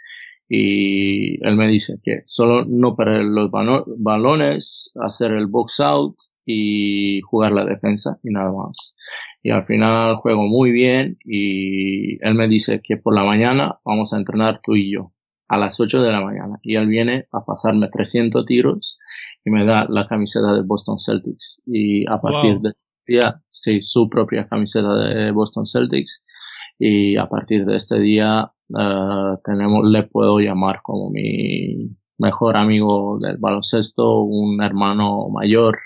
[0.49, 6.15] y él me dice que solo no perder los balones, hacer el box out
[6.45, 8.95] y jugar la defensa y nada más.
[9.43, 14.13] Y al final juego muy bien y él me dice que por la mañana vamos
[14.13, 15.16] a entrenar tú y yo
[15.49, 16.59] a las 8 de la mañana.
[16.63, 18.99] Y él viene a pasarme 300 tiros
[19.45, 21.63] y me da la camiseta de Boston Celtics.
[21.67, 26.25] Y a partir de este día, sí, su propia camiseta de Boston Celtics.
[26.79, 33.19] Y a partir de este día uh, tenemos, le puedo llamar como mi mejor amigo
[33.21, 35.79] del baloncesto, un hermano mayor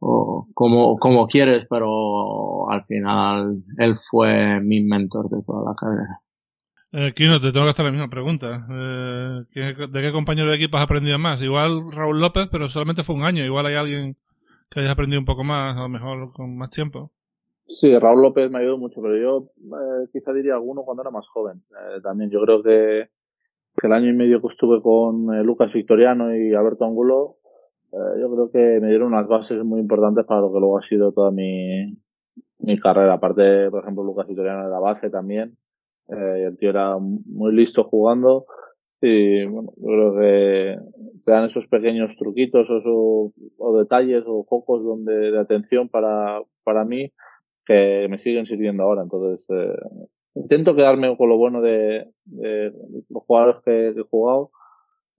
[0.00, 6.20] o como, como quieres, pero al final él fue mi mentor de toda la carrera.
[6.90, 8.66] Eh, Kino, te tengo que hacer la misma pregunta.
[8.70, 9.44] Eh,
[9.90, 11.42] ¿De qué compañero de equipo has aprendido más?
[11.42, 13.44] Igual Raúl López, pero solamente fue un año.
[13.44, 14.16] Igual hay alguien
[14.70, 17.10] que haya aprendido un poco más, a lo mejor con más tiempo.
[17.66, 21.26] Sí, Raúl López me ayudó mucho, pero yo eh, quizá diría alguno cuando era más
[21.28, 21.62] joven.
[21.70, 23.10] Eh, también yo creo que,
[23.76, 27.36] que, el año y medio que estuve con eh, Lucas Victoriano y Alberto Angulo,
[27.92, 30.82] eh, yo creo que me dieron unas bases muy importantes para lo que luego ha
[30.82, 31.98] sido toda mi,
[32.60, 33.12] mi carrera.
[33.12, 35.58] Aparte, por ejemplo, Lucas Victoriano era base también.
[36.08, 38.46] Eh, el tío era muy listo jugando
[39.00, 40.76] y bueno, yo creo que
[41.24, 46.84] te dan esos pequeños truquitos o, o detalles o focos donde, de atención para, para
[46.84, 47.12] mí
[47.64, 49.02] que me siguen sirviendo ahora.
[49.02, 49.76] Entonces, eh,
[50.34, 54.50] intento quedarme con lo bueno de, los jugadores que, he jugado,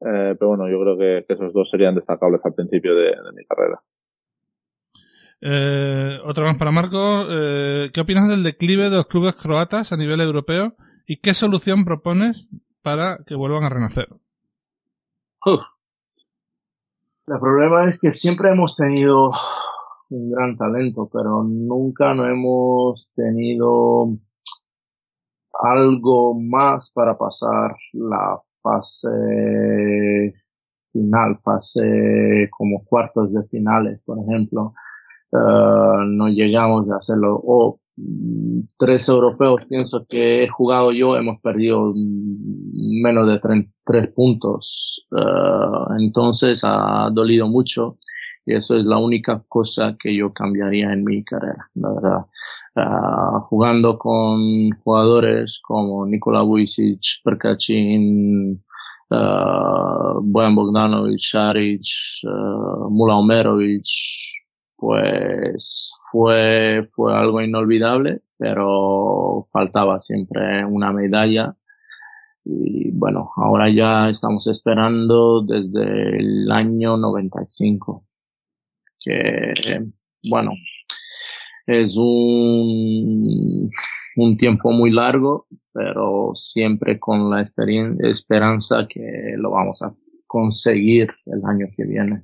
[0.01, 3.81] eh, pero bueno, yo creo que, esos dos serían destacables al principio de mi carrera.
[5.41, 7.25] Eh, otra más para Marco.
[7.29, 10.75] Eh, ¿Qué opinas del declive de los clubes croatas a nivel europeo
[11.05, 12.49] y qué solución propones
[12.81, 14.09] para que vuelvan a renacer?
[15.45, 19.29] El problema es que siempre hemos tenido
[20.09, 24.09] un gran talento, pero nunca no hemos tenido
[25.53, 30.33] algo más para pasar la fase
[30.91, 34.73] final, fase como cuartos de finales, por ejemplo.
[35.32, 37.39] Uh, no llegamos a hacerlo.
[37.43, 43.39] O mm, tres europeos, pienso que he jugado yo, hemos perdido menos de
[43.86, 45.07] tres puntos.
[45.11, 47.97] Uh, entonces ha dolido mucho
[48.49, 52.25] y eso es la única cosa que yo cambiaría en mi carrera, la verdad.
[52.75, 58.63] Uh, jugando con jugadores como Nikola Vujicic, Perkacin,
[59.11, 63.86] uh, Bojan Bogdanovic, Šarić, uh, Mula Omerovic,
[64.80, 71.55] pues fue, fue algo inolvidable, pero faltaba siempre una medalla.
[72.45, 78.05] Y bueno, ahora ya estamos esperando desde el año 95,
[78.99, 79.53] que
[80.23, 80.51] bueno,
[81.67, 83.69] es un,
[84.15, 89.93] un tiempo muy largo, pero siempre con la esperanza que lo vamos a
[90.25, 92.23] conseguir el año que viene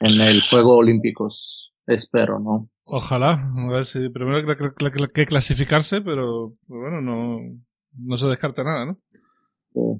[0.00, 2.68] en el Juego Olímpicos, espero, ¿no?
[2.84, 7.38] Ojalá, a ver si primero hay que, clasificarse, pero bueno, no,
[7.98, 8.98] no se descarta nada, ¿no?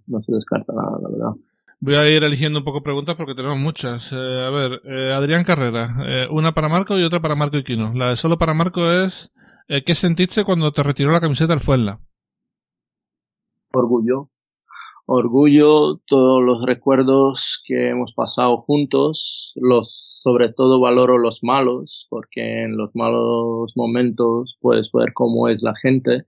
[0.07, 1.32] no se descarta nada, la verdad.
[1.80, 4.12] Voy a ir eligiendo un poco preguntas porque tenemos muchas.
[4.12, 7.93] Eh, a ver, eh, Adrián Carrera, eh, una para Marco y otra para Marco Iquino.
[7.95, 9.32] La de solo para Marco es,
[9.85, 12.01] ¿qué sentiste cuando te retiró la camiseta del Fuenla?
[13.72, 14.30] Orgullo.
[15.07, 19.92] Orgullo, todos los recuerdos que hemos pasado juntos, los,
[20.22, 25.74] sobre todo valoro los malos, porque en los malos momentos puedes ver cómo es la
[25.76, 26.24] gente,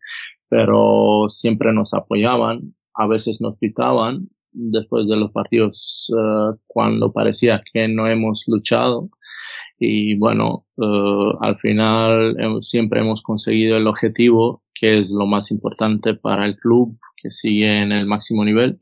[0.50, 7.62] pero siempre nos apoyaban, a veces nos pitaban después de los partidos uh, cuando parecía
[7.72, 9.08] que no hemos luchado.
[9.78, 15.50] Y bueno, uh, al final eh, siempre hemos conseguido el objetivo, que es lo más
[15.50, 18.78] importante para el club, que sigue en el máximo nivel.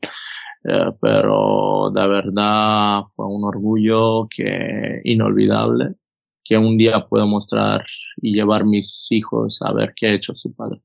[0.63, 5.95] Uh, pero de verdad fue un orgullo que inolvidable
[6.43, 7.85] que un día puedo mostrar
[8.17, 10.81] y llevar mis hijos a ver qué ha hecho su padre.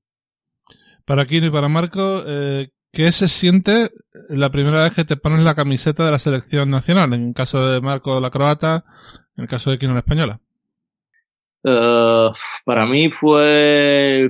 [1.05, 3.91] Para Kino y para Marco, eh, ¿Qué se siente
[4.29, 7.13] la primera vez que te pones la camiseta de la selección nacional?
[7.13, 8.85] En el caso de Marco la croata,
[9.41, 10.39] en el caso de Kino la española.
[11.65, 12.31] Uh,
[12.65, 14.29] para mí fue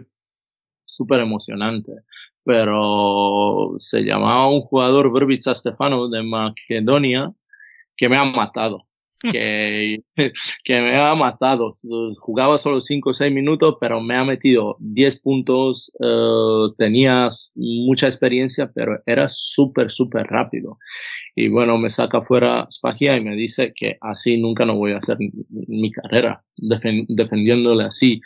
[0.85, 1.93] súper emocionante,
[2.45, 7.33] pero se llamaba un jugador Verbica Stefano de Macedonia
[7.97, 8.87] que me ha matado
[9.21, 10.03] que,
[10.65, 11.71] que me ha matado.
[12.19, 15.93] Jugaba solo 5 o 6 minutos, pero me ha metido 10 puntos.
[15.99, 20.79] Uh, tenía mucha experiencia, pero era súper, súper rápido.
[21.37, 24.99] Y bueno, me saca fuera Spagia y me dice que así nunca no voy a
[24.99, 25.19] hacer
[25.51, 28.21] mi carrera, defendiéndole así.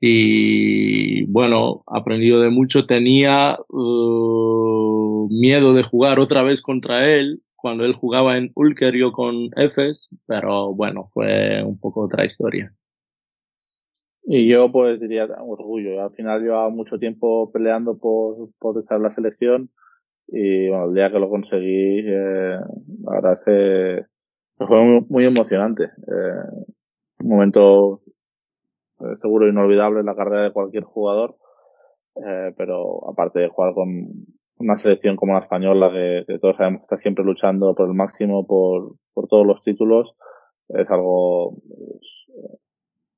[0.00, 2.86] Y bueno, aprendido de mucho.
[2.86, 9.50] Tenía uh, miedo de jugar otra vez contra él cuando él jugaba en Ulkerio con
[9.56, 12.72] Efes, pero bueno, fue un poco otra historia.
[14.22, 16.02] Y yo pues diría orgullo.
[16.02, 19.70] Al final llevaba mucho tiempo peleando por, por estar la selección
[20.28, 22.58] y bueno, el día que lo conseguí, eh,
[23.02, 24.04] la verdad es que
[24.66, 25.84] fue muy, emocionante.
[25.84, 26.64] Eh,
[27.22, 27.98] un momento
[29.00, 31.36] eh, seguro inolvidable en la carrera de cualquier jugador,
[32.14, 34.08] eh, pero aparte de jugar con,
[34.60, 38.46] una selección como la española, que, todos sabemos que está siempre luchando por el máximo,
[38.46, 40.16] por, por todos los títulos,
[40.68, 42.26] es algo pues,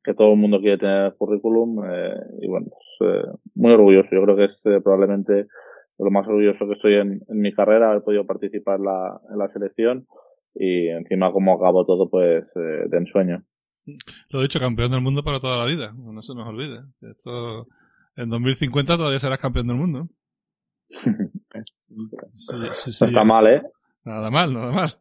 [0.03, 3.73] que todo el mundo quiere tener en el currículum eh, y bueno, pues, eh, muy
[3.73, 4.11] orgulloso.
[4.13, 5.47] Yo creo que es eh, probablemente
[5.99, 10.07] lo más orgulloso que estoy en, mi carrera, haber podido participar la, en la selección
[10.55, 13.45] y encima como acabo todo pues de ensueño.
[14.31, 16.81] Lo he dicho, campeón del mundo para toda la vida, no se nos olvide.
[17.01, 17.67] Esto,
[18.17, 20.09] en 2050 todavía serás campeón del mundo.
[21.89, 23.63] no está mal, ¿eh?
[24.05, 24.95] Nada mal, nada mal.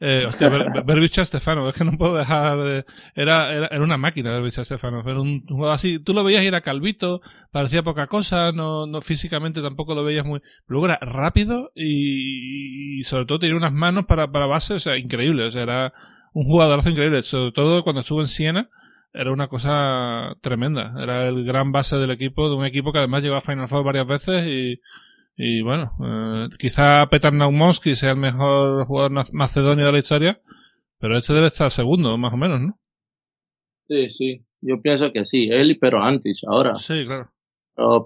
[0.00, 2.86] Eh, hostia, Berbich Stefano, es que no puedo dejar de...
[3.14, 6.46] Era, era, era una máquina Berbich Stefano, era un, jugador así, tú lo veías y
[6.46, 7.20] era calvito,
[7.50, 10.40] parecía poca cosa, no, no físicamente tampoco lo veías muy...
[10.66, 14.96] Luego era rápido y, y sobre todo tenía unas manos para, para base, o sea,
[14.96, 15.92] increíble, o sea, era
[16.32, 18.70] un jugadorazo increíble, sobre todo cuando estuvo en Siena,
[19.12, 23.22] era una cosa tremenda, era el gran base del equipo, de un equipo que además
[23.22, 24.80] llegó a Final Four varias veces y
[25.36, 30.40] y bueno, eh, quizá Petar Naumonski sea el mejor jugador macedonio de la historia,
[30.98, 32.78] pero este debe estar segundo, más o menos, ¿no?
[33.88, 34.46] Sí, sí.
[34.60, 35.48] Yo pienso que sí.
[35.50, 36.74] Él, pero antes, ahora.
[36.74, 37.30] Sí, claro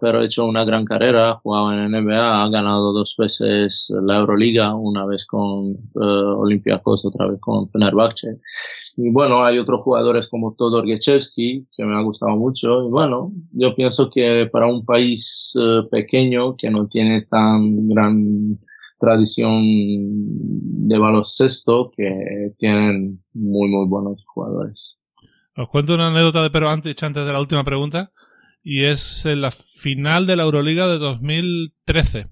[0.01, 4.75] pero ha hecho una gran carrera, jugaba en NBA, ha ganado dos veces la Euroliga,
[4.75, 8.41] una vez con uh, Olympiacos, otra vez con Fenerbahce.
[8.97, 12.87] Y bueno, hay otros jugadores como Todor Gechevsky, que me ha gustado mucho.
[12.87, 18.59] Y bueno, yo pienso que para un país uh, pequeño que no tiene tan gran
[18.99, 19.63] tradición
[20.89, 24.97] de baloncesto, que tienen muy, muy buenos jugadores.
[25.57, 28.11] Os cuento una anécdota de pero antes, antes de la última pregunta
[28.63, 32.27] y es en la final de la Euroliga de 2013.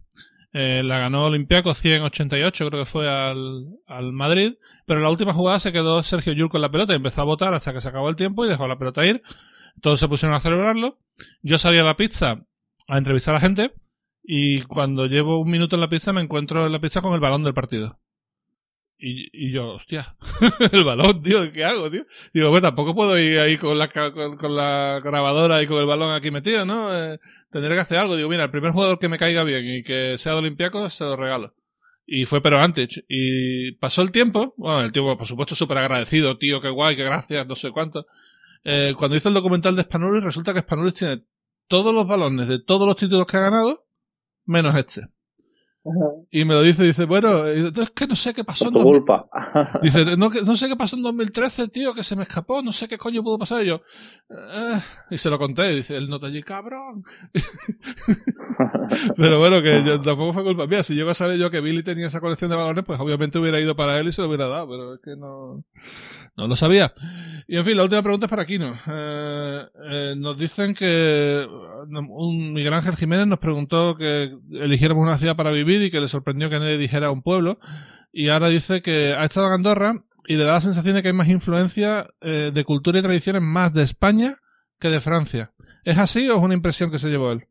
[0.53, 4.55] Eh, la ganó Olympiacos 188, creo que fue al, al Madrid,
[4.87, 7.25] pero en la última jugada se quedó Sergio Yul con la pelota y empezó a
[7.25, 9.23] votar hasta que se acabó el tiempo y dejó la pelota ir.
[9.83, 10.99] Todos se pusieron a celebrarlo.
[11.43, 12.45] Yo salí a la pizza
[12.89, 13.75] a entrevistar a la gente
[14.23, 17.21] y cuando llevo un minuto en la pizza me encuentro en la pizza con el
[17.21, 17.99] balón del partido.
[19.01, 20.17] Y, y yo, hostia,
[20.73, 22.05] el balón, tío, ¿qué hago, tío?
[22.35, 25.87] Digo, pues tampoco puedo ir ahí con la, con, con la grabadora y con el
[25.87, 26.93] balón aquí metido, ¿no?
[26.93, 27.19] Eh,
[27.51, 28.17] tendré que hacer algo.
[28.17, 31.05] Digo, mira, el primer jugador que me caiga bien y que sea de Olympiacos, se
[31.05, 31.55] lo regalo.
[32.07, 33.05] Y fue pero antes.
[33.07, 37.05] Y pasó el tiempo, bueno, el tiempo, por supuesto, súper agradecido, tío, qué guay, qué
[37.05, 38.07] gracias, no sé cuánto.
[38.65, 41.23] Eh, cuando hizo el documental de Spanulis, resulta que Spanulis tiene
[41.69, 43.87] todos los balones de todos los títulos que ha ganado,
[44.45, 45.03] menos este.
[46.31, 48.67] Y me lo dice, dice, bueno, es que no sé qué pasó.
[48.67, 49.29] Por tu culpa.
[49.83, 52.89] Dice, no, no, sé qué pasó en 2013, tío, que se me escapó, no sé
[52.89, 53.63] qué coño pudo pasar.
[53.63, 53.81] Y yo,
[54.31, 54.79] eh,
[55.11, 57.03] y se lo conté, dice, el nota allí, cabrón.
[59.17, 60.83] Pero bueno, que yo, tampoco fue culpa mía.
[60.83, 63.61] Si yo a saber yo que Billy tenía esa colección de balones, pues obviamente hubiera
[63.61, 65.65] ido para él y se lo hubiera dado, pero es que no,
[66.37, 66.93] no lo sabía.
[67.47, 68.79] Y en fin, la última pregunta es para Kino.
[68.87, 71.47] Eh, eh, nos dicen que
[72.09, 76.09] un Miguel Ángel Jiménez nos preguntó que eligiéramos una ciudad para vivir y que le
[76.09, 77.59] sorprendió que nadie dijera un pueblo.
[78.13, 79.95] Y ahora dice que ha estado en Andorra
[80.27, 83.43] y le da la sensación de que hay más influencia eh, de cultura y tradiciones
[83.43, 84.35] más de España
[84.79, 85.53] que de Francia.
[85.85, 87.45] ¿Es así o es una impresión que se llevó él?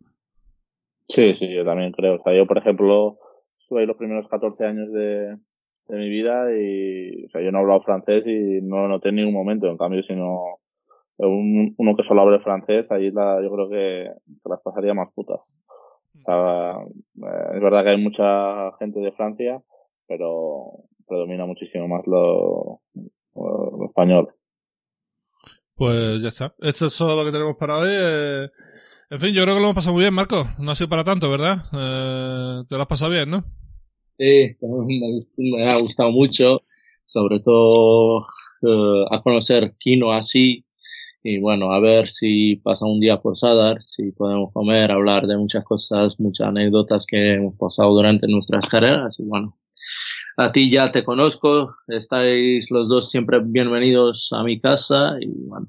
[1.07, 2.15] Sí, sí, yo también creo.
[2.15, 3.17] O sea, yo, por ejemplo,
[3.59, 5.37] estuve ahí los primeros 14 años de,
[5.87, 9.09] de mi vida y, o sea, yo no he hablado francés y no lo noté
[9.09, 9.67] en ningún momento.
[9.67, 10.59] En cambio, si no,
[11.17, 15.09] un, uno que solo hable francés, ahí la, yo creo que, que las pasaría más
[15.13, 15.57] putas.
[16.27, 16.73] Eh,
[17.55, 19.63] es verdad que hay mucha gente de Francia,
[20.07, 22.81] pero predomina muchísimo más lo,
[23.35, 24.33] lo español.
[25.75, 26.55] Pues ya está.
[26.59, 27.89] Esto es todo lo que tenemos para hoy.
[27.91, 28.49] Eh,
[29.09, 30.43] en fin, yo creo que lo hemos pasado muy bien, Marco.
[30.59, 31.57] No ha sido para tanto, ¿verdad?
[31.73, 33.43] Eh, te lo has pasado bien, ¿no?
[34.17, 34.57] Sí,
[35.37, 36.63] me ha gustado mucho,
[37.05, 38.23] sobre todo
[39.11, 40.66] a conocer Kino así
[41.29, 45.35] y bueno, a ver si pasa un día por Sadar, si podemos comer, hablar de
[45.35, 49.57] muchas cosas, muchas anécdotas que hemos pasado durante nuestras carreras y bueno,
[50.37, 55.67] a ti ya te conozco, estáis los dos siempre bienvenidos a mi casa y bueno,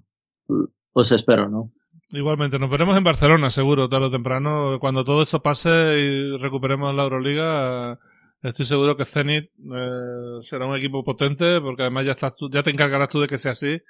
[0.92, 1.72] os espero, ¿no?
[2.10, 4.78] Igualmente, nos veremos en Barcelona, seguro, tarde o temprano.
[4.80, 7.98] Cuando todo esto pase y recuperemos la Euroliga,
[8.42, 12.62] estoy seguro que Zenit eh, será un equipo potente, porque además ya, estás tú, ya
[12.62, 13.82] te encargarás tú de que sea así.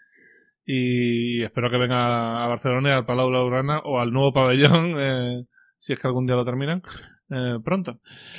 [0.70, 5.46] Y espero que venga a Barcelona al Palau Laurana o al nuevo pabellón, eh,
[5.78, 6.82] si es que algún día lo terminan,
[7.30, 7.92] eh, pronto.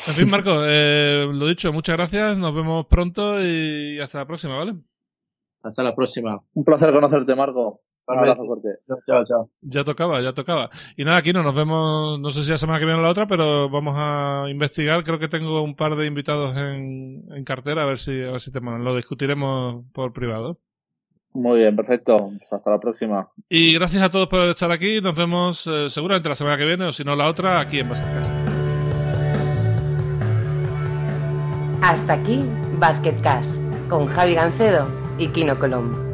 [0.07, 4.53] En fin, Marco, eh, lo dicho, muchas gracias, nos vemos pronto y hasta la próxima,
[4.53, 4.75] ¿vale?
[5.63, 6.39] Hasta la próxima.
[6.53, 7.81] Un placer conocerte, Marco.
[8.05, 8.69] Un abrazo fuerte.
[9.07, 9.49] Chao, chao.
[9.61, 10.69] Ya tocaba, ya tocaba.
[10.97, 13.09] Y nada, aquí no nos vemos, no sé si la semana que viene o la
[13.09, 15.03] otra, pero vamos a investigar.
[15.03, 18.41] Creo que tengo un par de invitados en, en cartera, a ver si, a ver
[18.41, 18.83] si te mandan.
[18.83, 20.59] Lo discutiremos por privado.
[21.33, 22.31] Muy bien, perfecto.
[22.37, 23.29] Pues hasta la próxima.
[23.47, 24.99] Y gracias a todos por estar aquí.
[25.01, 27.89] Nos vemos eh, seguramente la semana que viene, o si no la otra, aquí en
[27.89, 28.33] Basketcast.
[31.81, 32.43] Hasta aquí
[32.77, 36.08] Basketcast con Javi Gancedo y Kino Colombo.